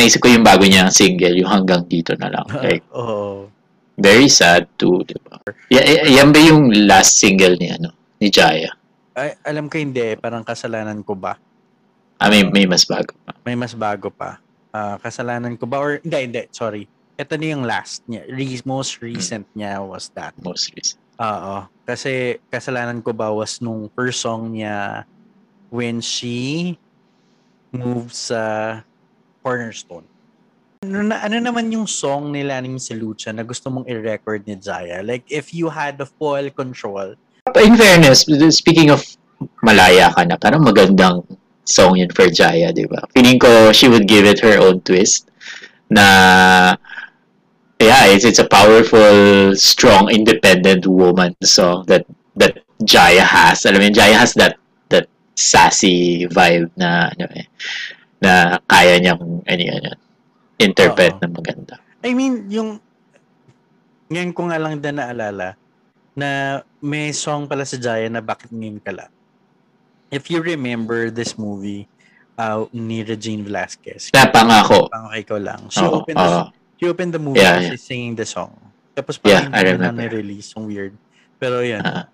[0.00, 2.46] naisip ko yung bago niya single, yung hanggang dito na lang.
[2.64, 3.52] Like, oh.
[4.00, 5.36] Very sad too, di ba?
[5.68, 8.72] Y- yan ba yung last single ni ano ni Jaya?
[9.12, 11.36] Ay, alam ko hindi, parang kasalanan ko ba?
[12.16, 13.36] Ah, may, may mas bago pa.
[13.44, 14.40] May mas bago pa.
[14.72, 15.76] Uh, kasalanan ko ba?
[15.76, 16.88] Or, hindi, hindi, sorry.
[17.20, 18.24] Ito na yung last niya.
[18.28, 19.56] Re- most recent hmm.
[19.60, 20.32] niya was that.
[20.40, 21.00] Most recent.
[21.20, 21.68] Oo.
[21.84, 25.04] Kasi kasalanan ko ba was nung first song niya
[25.68, 26.76] when she
[27.76, 28.72] moves sa uh,
[29.42, 30.04] cornerstone.
[30.80, 34.56] Ano, na, ano naman yung song nila ni Miss Lucha na gusto mong i-record ni
[34.56, 35.04] Zaya?
[35.04, 37.12] Like, if you had the full control.
[37.52, 39.04] In fairness, speaking of
[39.60, 41.24] malaya ka na, parang magandang
[41.68, 43.04] song yun for Jaya, di ba?
[43.12, 45.28] Feeling ko she would give it her own twist
[45.92, 46.76] na
[47.80, 52.04] yeah, it's, it's a powerful, strong, independent woman song that
[52.36, 53.64] that Jaya has.
[53.64, 54.56] Alam mo, Jaya has that
[54.88, 57.44] that sassy vibe na ano eh
[58.20, 59.96] na kaya niyang ano yan,
[60.60, 61.20] interpret Oo.
[61.24, 61.74] na maganda.
[62.04, 62.80] I mean, yung
[64.12, 65.56] ngayon ko nga lang din naalala
[66.12, 69.12] na may song pala sa Jaya na Bakit Ngayon Ka Lang.
[70.10, 71.86] If you remember this movie
[72.40, 74.10] uh, ni Regine Velasquez.
[74.10, 74.90] Napangako.
[74.90, 75.60] Napangako ko lang.
[75.70, 76.30] She, oh, opened the,
[76.80, 77.70] she opened the movie yeah, yeah.
[77.72, 78.52] she's singing the song.
[78.96, 80.56] Tapos parang yeah, hindi na ni-release.
[80.58, 80.94] Ang weird.
[81.38, 81.80] Pero yan.
[81.84, 82.04] Uh,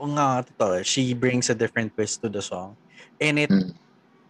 [0.00, 0.80] oo nga, totoo.
[0.80, 2.74] She brings a different twist to the song.
[3.20, 3.76] And it Mm.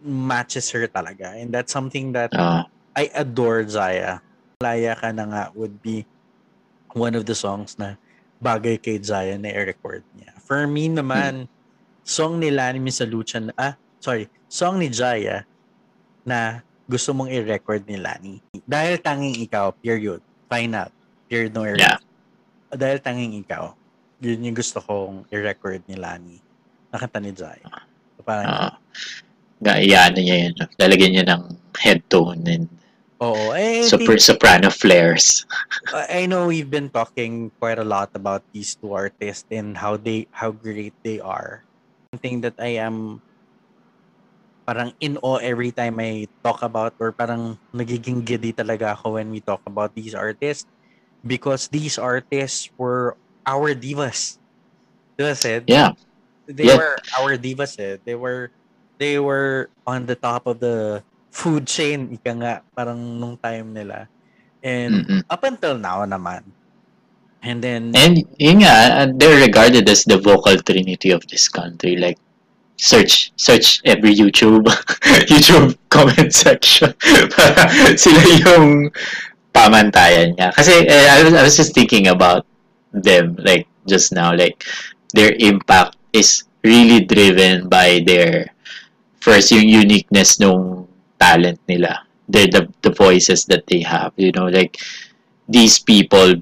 [0.01, 1.35] Matches her talaga.
[1.37, 4.21] And that's something that Ah, I adore Zaya.
[4.61, 6.05] Laya ka na nga would be
[6.97, 7.93] one of the songs na
[8.41, 10.33] bagay kay Zaya na i-record niya.
[10.41, 11.45] For me naman,
[12.07, 15.45] song ni Lani Misalucha na, ah, sorry, song ni Jaya
[16.25, 18.39] na gusto mong i-record ni Lani.
[18.63, 20.23] Dahil tanging ikaw, period.
[20.47, 20.87] Final.
[21.27, 21.77] Period no error.
[21.77, 21.99] Yeah.
[22.71, 23.75] Dahil tanging ikaw,
[24.23, 26.39] yun yung gusto kong i-record ni Lani.
[26.89, 27.67] Nakanta ni Jaya.
[28.15, 28.73] So, parang, ah,
[29.63, 30.53] ga- iyaano niya yun.
[30.77, 31.43] Lalagyan niya ng
[31.77, 32.65] head tone and
[33.21, 33.53] oo.
[33.53, 35.45] Eh, super, soprano flares.
[35.93, 39.97] I I know we've been talking quite a lot about these two artists and how
[39.97, 41.63] they how great they are.
[42.13, 43.21] Something that I am
[44.67, 49.31] parang in awe every time I talk about or parang nagiging giddy talaga ako when
[49.31, 50.67] we talk about these artists
[51.23, 53.15] because these artists were
[53.47, 54.37] our divas.
[55.15, 55.71] Diba, Sid?
[55.71, 55.95] Yeah.
[56.51, 56.77] They Yeah.
[56.77, 57.95] were our divas eh.
[58.03, 58.51] They were
[58.97, 64.09] they were on the top of the food chain ika nga parang nung time nila.
[64.65, 65.21] And Mm-mm.
[65.29, 66.43] up until now naman.
[67.45, 71.95] And then And yun nga, they're regarded as the vocal trinity of this country.
[71.95, 72.17] Like,
[72.77, 74.65] search search every YouTube
[75.31, 76.93] YouTube comment section.
[77.37, 78.89] Para sila yung
[79.53, 80.49] pamantayan niya.
[80.53, 82.49] Kasi eh, I, was, I was just thinking about
[82.91, 84.33] them like just now.
[84.33, 84.65] Like,
[85.13, 88.56] their impact is really driven by their
[89.27, 90.87] first yung uniqueness nung
[91.19, 92.07] talent nila.
[92.31, 94.15] They're the, the voices that they have.
[94.15, 94.79] You know, like,
[95.47, 96.39] these people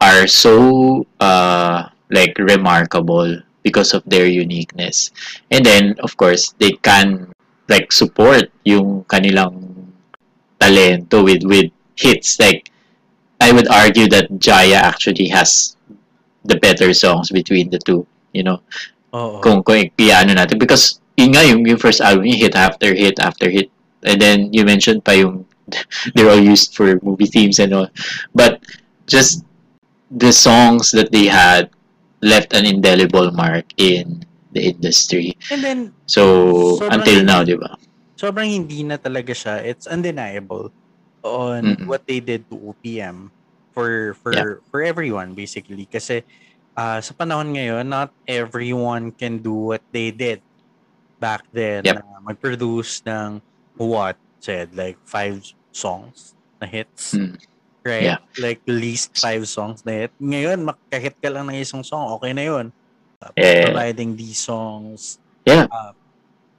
[0.00, 5.10] are so uh like remarkable because of their uniqueness.
[5.50, 7.32] And then of course they can
[7.68, 9.92] like support yung kanilang
[10.60, 12.70] talento with with hits like
[13.40, 15.76] I would argue that Jaya actually has
[16.44, 18.62] the better songs between the two, you know.
[19.14, 19.38] oo.
[19.42, 23.50] Kung kung i-ano natin because yun nga yung, yung first album hit after hit after
[23.50, 23.66] hit
[24.06, 25.42] and then you mentioned pa yung
[26.14, 27.90] they're all used for movie themes and all
[28.32, 28.62] but
[29.10, 29.42] just
[30.14, 31.68] the songs that they had
[32.22, 34.22] left an indelible mark in
[34.54, 37.76] the industry And then so until now di ba
[38.18, 39.62] sobrang hindi na talaga siya.
[39.62, 40.74] It's undeniable
[41.22, 41.86] on Mm-mm.
[41.86, 43.30] what they did to OPM
[43.70, 44.58] for for Yeah.
[44.74, 46.26] for everyone basically kasi
[46.74, 50.42] ah, sa panahon ngayon not everyone can do what they did
[51.18, 51.94] back then Yep.
[51.98, 53.42] na mag-produce ng
[53.76, 55.42] what said like five
[55.74, 57.38] songs na hits Mm.
[57.86, 58.18] right Yeah.
[58.38, 62.46] like least five songs na hit ngayon makahit ka lang ng isang song okay na
[62.46, 62.66] yun
[63.18, 63.74] Uh, Yeah.
[63.74, 65.66] providing these songs Yeah.
[65.66, 65.90] uh,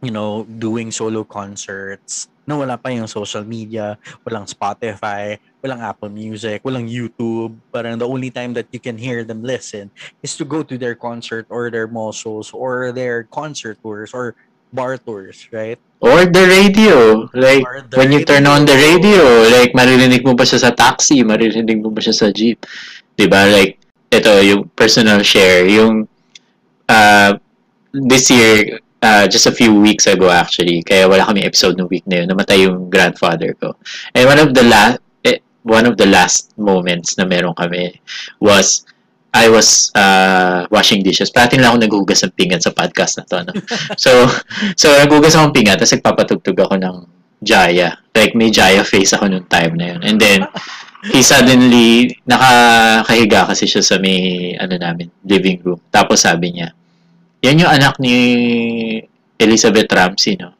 [0.03, 3.95] you know doing solo concerts na wala pa yung social media
[4.27, 9.23] walang Spotify walang Apple Music walang YouTube parang the only time that you can hear
[9.23, 9.87] them listen
[10.19, 14.35] is to go to their concert or their shows or their concert tours or
[14.73, 15.79] bar tours right?
[15.99, 19.19] Or the radio like the when you turn on the radio.
[19.19, 22.63] radio like maririnig mo ba siya sa taxi maririnig mo ba siya sa jeep?
[23.17, 23.49] Di ba?
[23.49, 26.07] Like ito yung personal share yung
[26.89, 27.31] uh,
[27.93, 32.05] this year uh, just a few weeks ago actually kaya wala kami episode ng week
[32.07, 33.75] na yun namatay yung grandfather ko.
[34.15, 37.99] And one of the last eh, one of the last moments na meron kami
[38.39, 38.87] was
[39.29, 41.29] I was uh, washing dishes.
[41.29, 43.37] Parating lang ako naghugas ng pinggan sa podcast na to.
[43.45, 43.53] No?
[44.03, 44.25] so,
[44.73, 46.95] so naghugas ako ng pinggan, tapos nagpapatugtog ako ng
[47.45, 48.01] Jaya.
[48.11, 50.01] Like, may Jaya face ako nung time na yun.
[50.01, 50.49] And then,
[51.13, 55.79] he suddenly, nakakahiga kasi siya sa may, ano namin, living room.
[55.93, 56.73] Tapos sabi niya,
[57.45, 58.15] yan yung anak ni
[59.39, 60.51] Elizabeth Ramsey, no?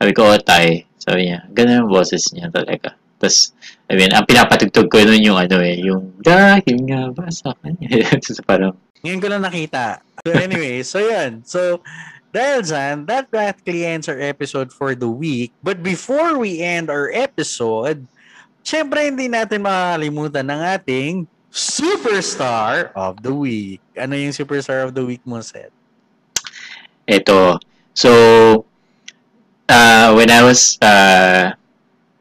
[0.00, 0.88] Sabi ko, oh, tay.
[0.98, 2.98] Sabi niya, ganun yung boses niya talaga.
[3.18, 3.52] Tapos,
[3.90, 7.90] I mean, ang pinapatugtog ko nun yung ano eh, yung dahil nga ba sa kanya.
[8.24, 10.02] so, parang, Ngayon ko lang nakita.
[10.26, 11.42] So anyway, so yun.
[11.46, 11.82] So,
[12.34, 15.54] dahil dyan, that practically ends our episode for the week.
[15.62, 18.06] But before we end our episode,
[18.66, 21.14] syempre hindi natin makakalimutan ng ating
[21.48, 23.80] Superstar of the Week.
[23.96, 25.72] Ano yung Superstar of the Week mo, Seth?
[27.08, 27.56] Ito.
[27.96, 28.10] So,
[29.66, 31.56] uh, when I was uh,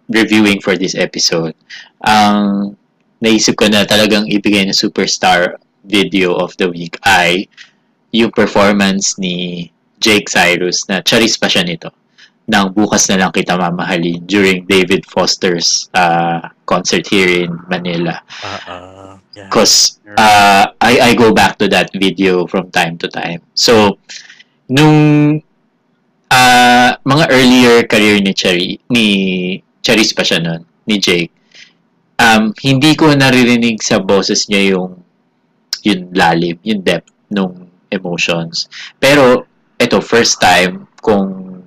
[0.10, 1.56] reviewing for this episode,
[2.04, 2.76] ang
[3.20, 7.48] naisip ko na talagang ibigay na superstar video of the week ay
[8.12, 9.68] yung performance ni
[10.00, 11.90] Jake Cyrus na charis pa siya nito
[12.48, 18.24] ng bukas na lang kita mamahalin during David Foster's uh, concert here in Manila.
[18.40, 19.52] Uh, uh, yeah.
[19.52, 23.44] Because uh, I, I go back to that video from time to time.
[23.52, 24.00] So,
[24.72, 25.44] nung
[26.32, 29.08] uh, mga earlier career ni Cherry, ni
[29.88, 31.32] Charis pa siya nun, ni Jake,
[32.20, 35.00] um, hindi ko naririnig sa boses niya yung
[35.88, 38.68] yung lalim, yung depth nung emotions.
[39.00, 39.48] Pero,
[39.80, 41.64] ito, first time kung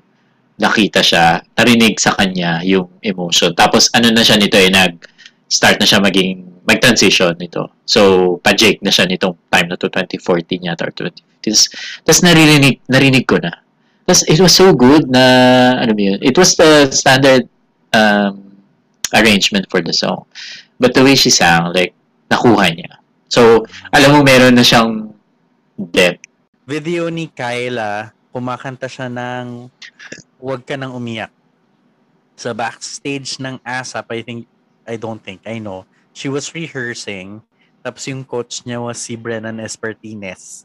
[0.61, 3.57] nakita siya, narinig sa kanya yung emotion.
[3.57, 7.81] Tapos, ano na siya nito eh, nag-start na siya maging, mag-transition nito.
[7.89, 12.05] So, pa-Jake na siya nitong time na to, 2014 yata or 2015.
[12.05, 13.65] Tapos, narinig, narinig ko na.
[14.05, 15.25] Tapos, it was so good na,
[15.81, 17.49] ano ba yun, it was the standard
[17.93, 18.57] um,
[19.15, 20.27] arrangement for the song.
[20.81, 21.95] But the way she sang, like,
[22.31, 23.01] nakuha niya.
[23.29, 25.15] So, alam mo, meron na siyang
[25.77, 26.27] depth.
[26.67, 29.71] Video ni Kyla, kumakanta siya ng
[30.41, 31.29] Huwag ka nang umiyak.
[32.33, 34.49] Sa backstage ng ASAP, I think,
[34.89, 35.85] I don't think, I know,
[36.17, 37.45] she was rehearsing,
[37.85, 40.65] tapos yung coach niya was si Brennan Espertines.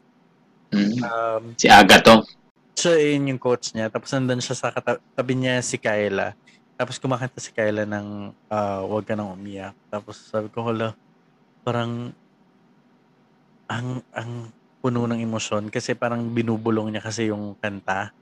[0.71, 1.03] Mm.
[1.03, 2.23] Um, Si Agato.
[2.75, 3.87] So, yun yung coach niya.
[3.87, 6.35] Tapos nandun siya sa kata- tabi niya si Kyla.
[6.75, 8.07] Tapos kumakanta si Kyla ng
[8.47, 9.75] ah, Huwag ka nang umiyak.
[9.87, 10.91] Tapos sabi ko, hala,
[11.63, 12.11] parang
[13.65, 14.31] ang ang
[14.79, 18.13] puno ng emosyon kasi parang binubulong niya kasi yung kanta.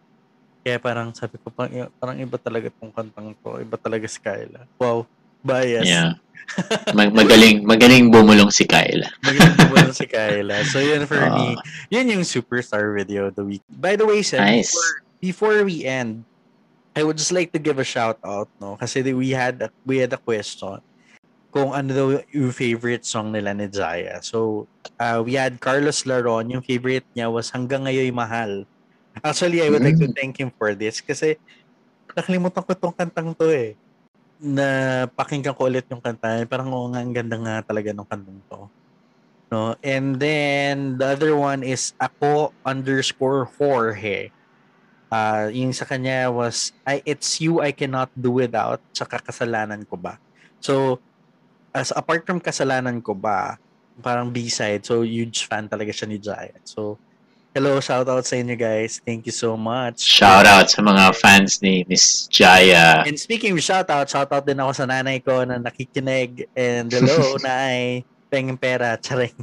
[0.64, 3.60] Kaya parang sabi ko, parang, parang iba talaga tong kantang to.
[3.60, 4.64] Iba talaga si Kyla.
[4.80, 5.04] Wow.
[5.44, 5.84] Bias.
[5.84, 6.16] Yeah.
[6.98, 9.12] Mag- magaling, magaling bumulong si Kyla.
[9.20, 10.64] Magaling bumulong si Kyla.
[10.64, 11.36] So yun for Ah.
[11.36, 11.60] me.
[11.92, 13.64] Yun yung superstar video of the week.
[13.68, 14.72] By the way, Seth, Nice.
[14.72, 16.24] before, before we end,
[16.94, 18.78] I would just like to give a shout out, no?
[18.78, 20.78] Kasi we had a, we had a question
[21.54, 24.18] kung ano daw yung favorite song nila ni Jaya.
[24.26, 24.66] So,
[24.98, 28.66] uh, we had Carlos Laron, yung favorite niya was Hanggang Ngayon Mahal.
[29.22, 30.18] Actually, I would like to Mm.
[30.18, 31.38] thank him for this kasi
[32.18, 33.78] nakalimutan ko tong kantang to eh.
[34.42, 36.42] Na pakinggan ko ulit yung kanta.
[36.50, 38.66] Parang oo nga, ang ganda nga talaga ng kantang to.
[39.54, 39.78] No?
[39.86, 44.34] And then, the other one is Ako underscore Jorge.
[45.14, 49.94] Uh, yung sa kanya was, I, It's You I Cannot Do Without, tsaka Kasalanan Ko
[49.94, 50.18] Ba.
[50.58, 50.98] So,
[51.70, 53.62] as apart from Kasalanan Ko Ba,
[54.02, 56.58] parang B-side, so huge fan talaga siya ni Jaya.
[56.66, 56.98] So,
[57.54, 58.98] hello, shout out sa inyo guys.
[59.06, 60.02] Thank you so much.
[60.02, 63.06] Shout out sa mga fans ni Miss Jaya.
[63.06, 66.50] And speaking of shout out, shout out din ako sa nanay ko na nakikinig.
[66.58, 68.02] And hello, nay.
[68.34, 68.98] Penging pera.
[69.06, 69.38] Charing.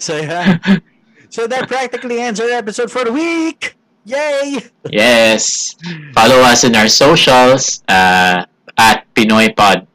[0.00, 0.56] so, yeah.
[1.28, 3.75] So that practically ends our episode for the week.
[4.06, 4.62] Yay!
[4.86, 5.74] Yes.
[6.14, 8.46] Follow us in our socials uh,
[8.78, 9.86] at Pinoy Pod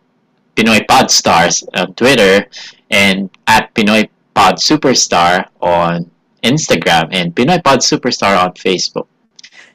[0.51, 2.43] Pinoy Podstars on Twitter
[2.91, 6.11] and at Pinoy Pod Superstar on
[6.43, 9.07] Instagram and Pinoy Pod Superstar on Facebook.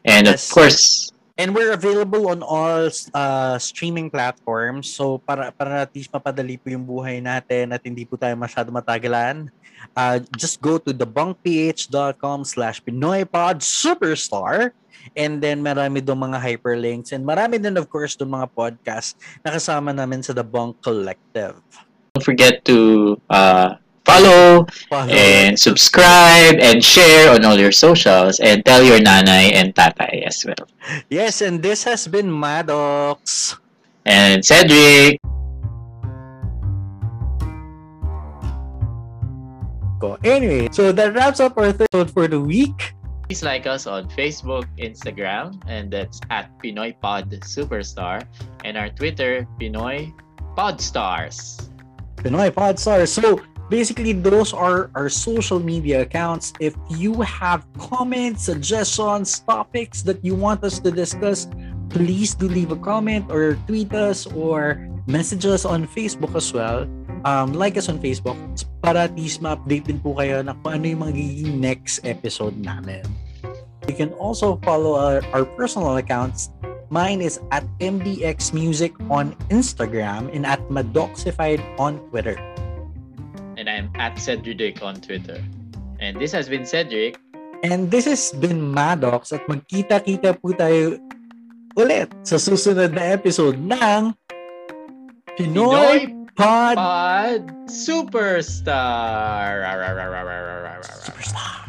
[0.04, 0.52] And of Yes.
[0.52, 0.80] course,
[1.36, 4.88] And we're available on all uh, streaming platforms.
[4.88, 8.72] So para para at least mapadali po yung buhay natin at hindi po tayo masyado
[8.72, 9.52] matagalan,
[9.96, 14.76] uh, just go to thebunkph.com slash PinoyPod Superstar
[15.16, 19.50] and then marami doon mga hyperlinks and marami din of course doon mga podcast na
[19.54, 21.56] kasama namin sa The Bunk Collective.
[22.16, 23.76] don't forget to uh,
[24.08, 25.12] follow Follow.
[25.12, 30.40] and subscribe and share on all your socials and tell your nanay and tatay as
[30.40, 30.64] well.
[31.10, 33.56] Yes, and this has been Maddox.
[34.06, 35.20] And Cedric,
[40.00, 40.18] Ko.
[40.24, 42.94] Anyway, so that wraps up our third episode for the week.
[43.26, 48.22] Please like us on Facebook, Instagram, and that's at Pinoy Pod Superstar,
[48.64, 50.14] and our Twitter, Pinoy
[50.54, 51.68] Podstars.
[52.16, 53.08] Pinoy Podstars.
[53.08, 56.52] So basically, those are our social media accounts.
[56.60, 61.48] If you have comments, suggestions, topics that you want us to discuss,
[61.90, 66.86] please do leave a comment or tweet us or message us on Facebook as well.
[67.26, 68.38] Um, like us on Facebook
[68.78, 73.02] para at least ma-update din po kayo na kung ano yung magiging next episode namin.
[73.90, 76.54] You can also follow our, our personal accounts
[76.86, 82.38] Mine is at MDX Music on Instagram and at Madoxified on Twitter.
[83.58, 85.42] And I'm at Cedric on Twitter.
[85.98, 87.18] And this has been Cedric.
[87.66, 91.02] And this has been Maddox at magkita-kita po tayo
[91.74, 94.14] ulit sa susunod na episode ng
[95.34, 96.06] Pinoy,
[96.36, 99.64] Pod Pod Superstar.
[100.84, 101.65] Superstar.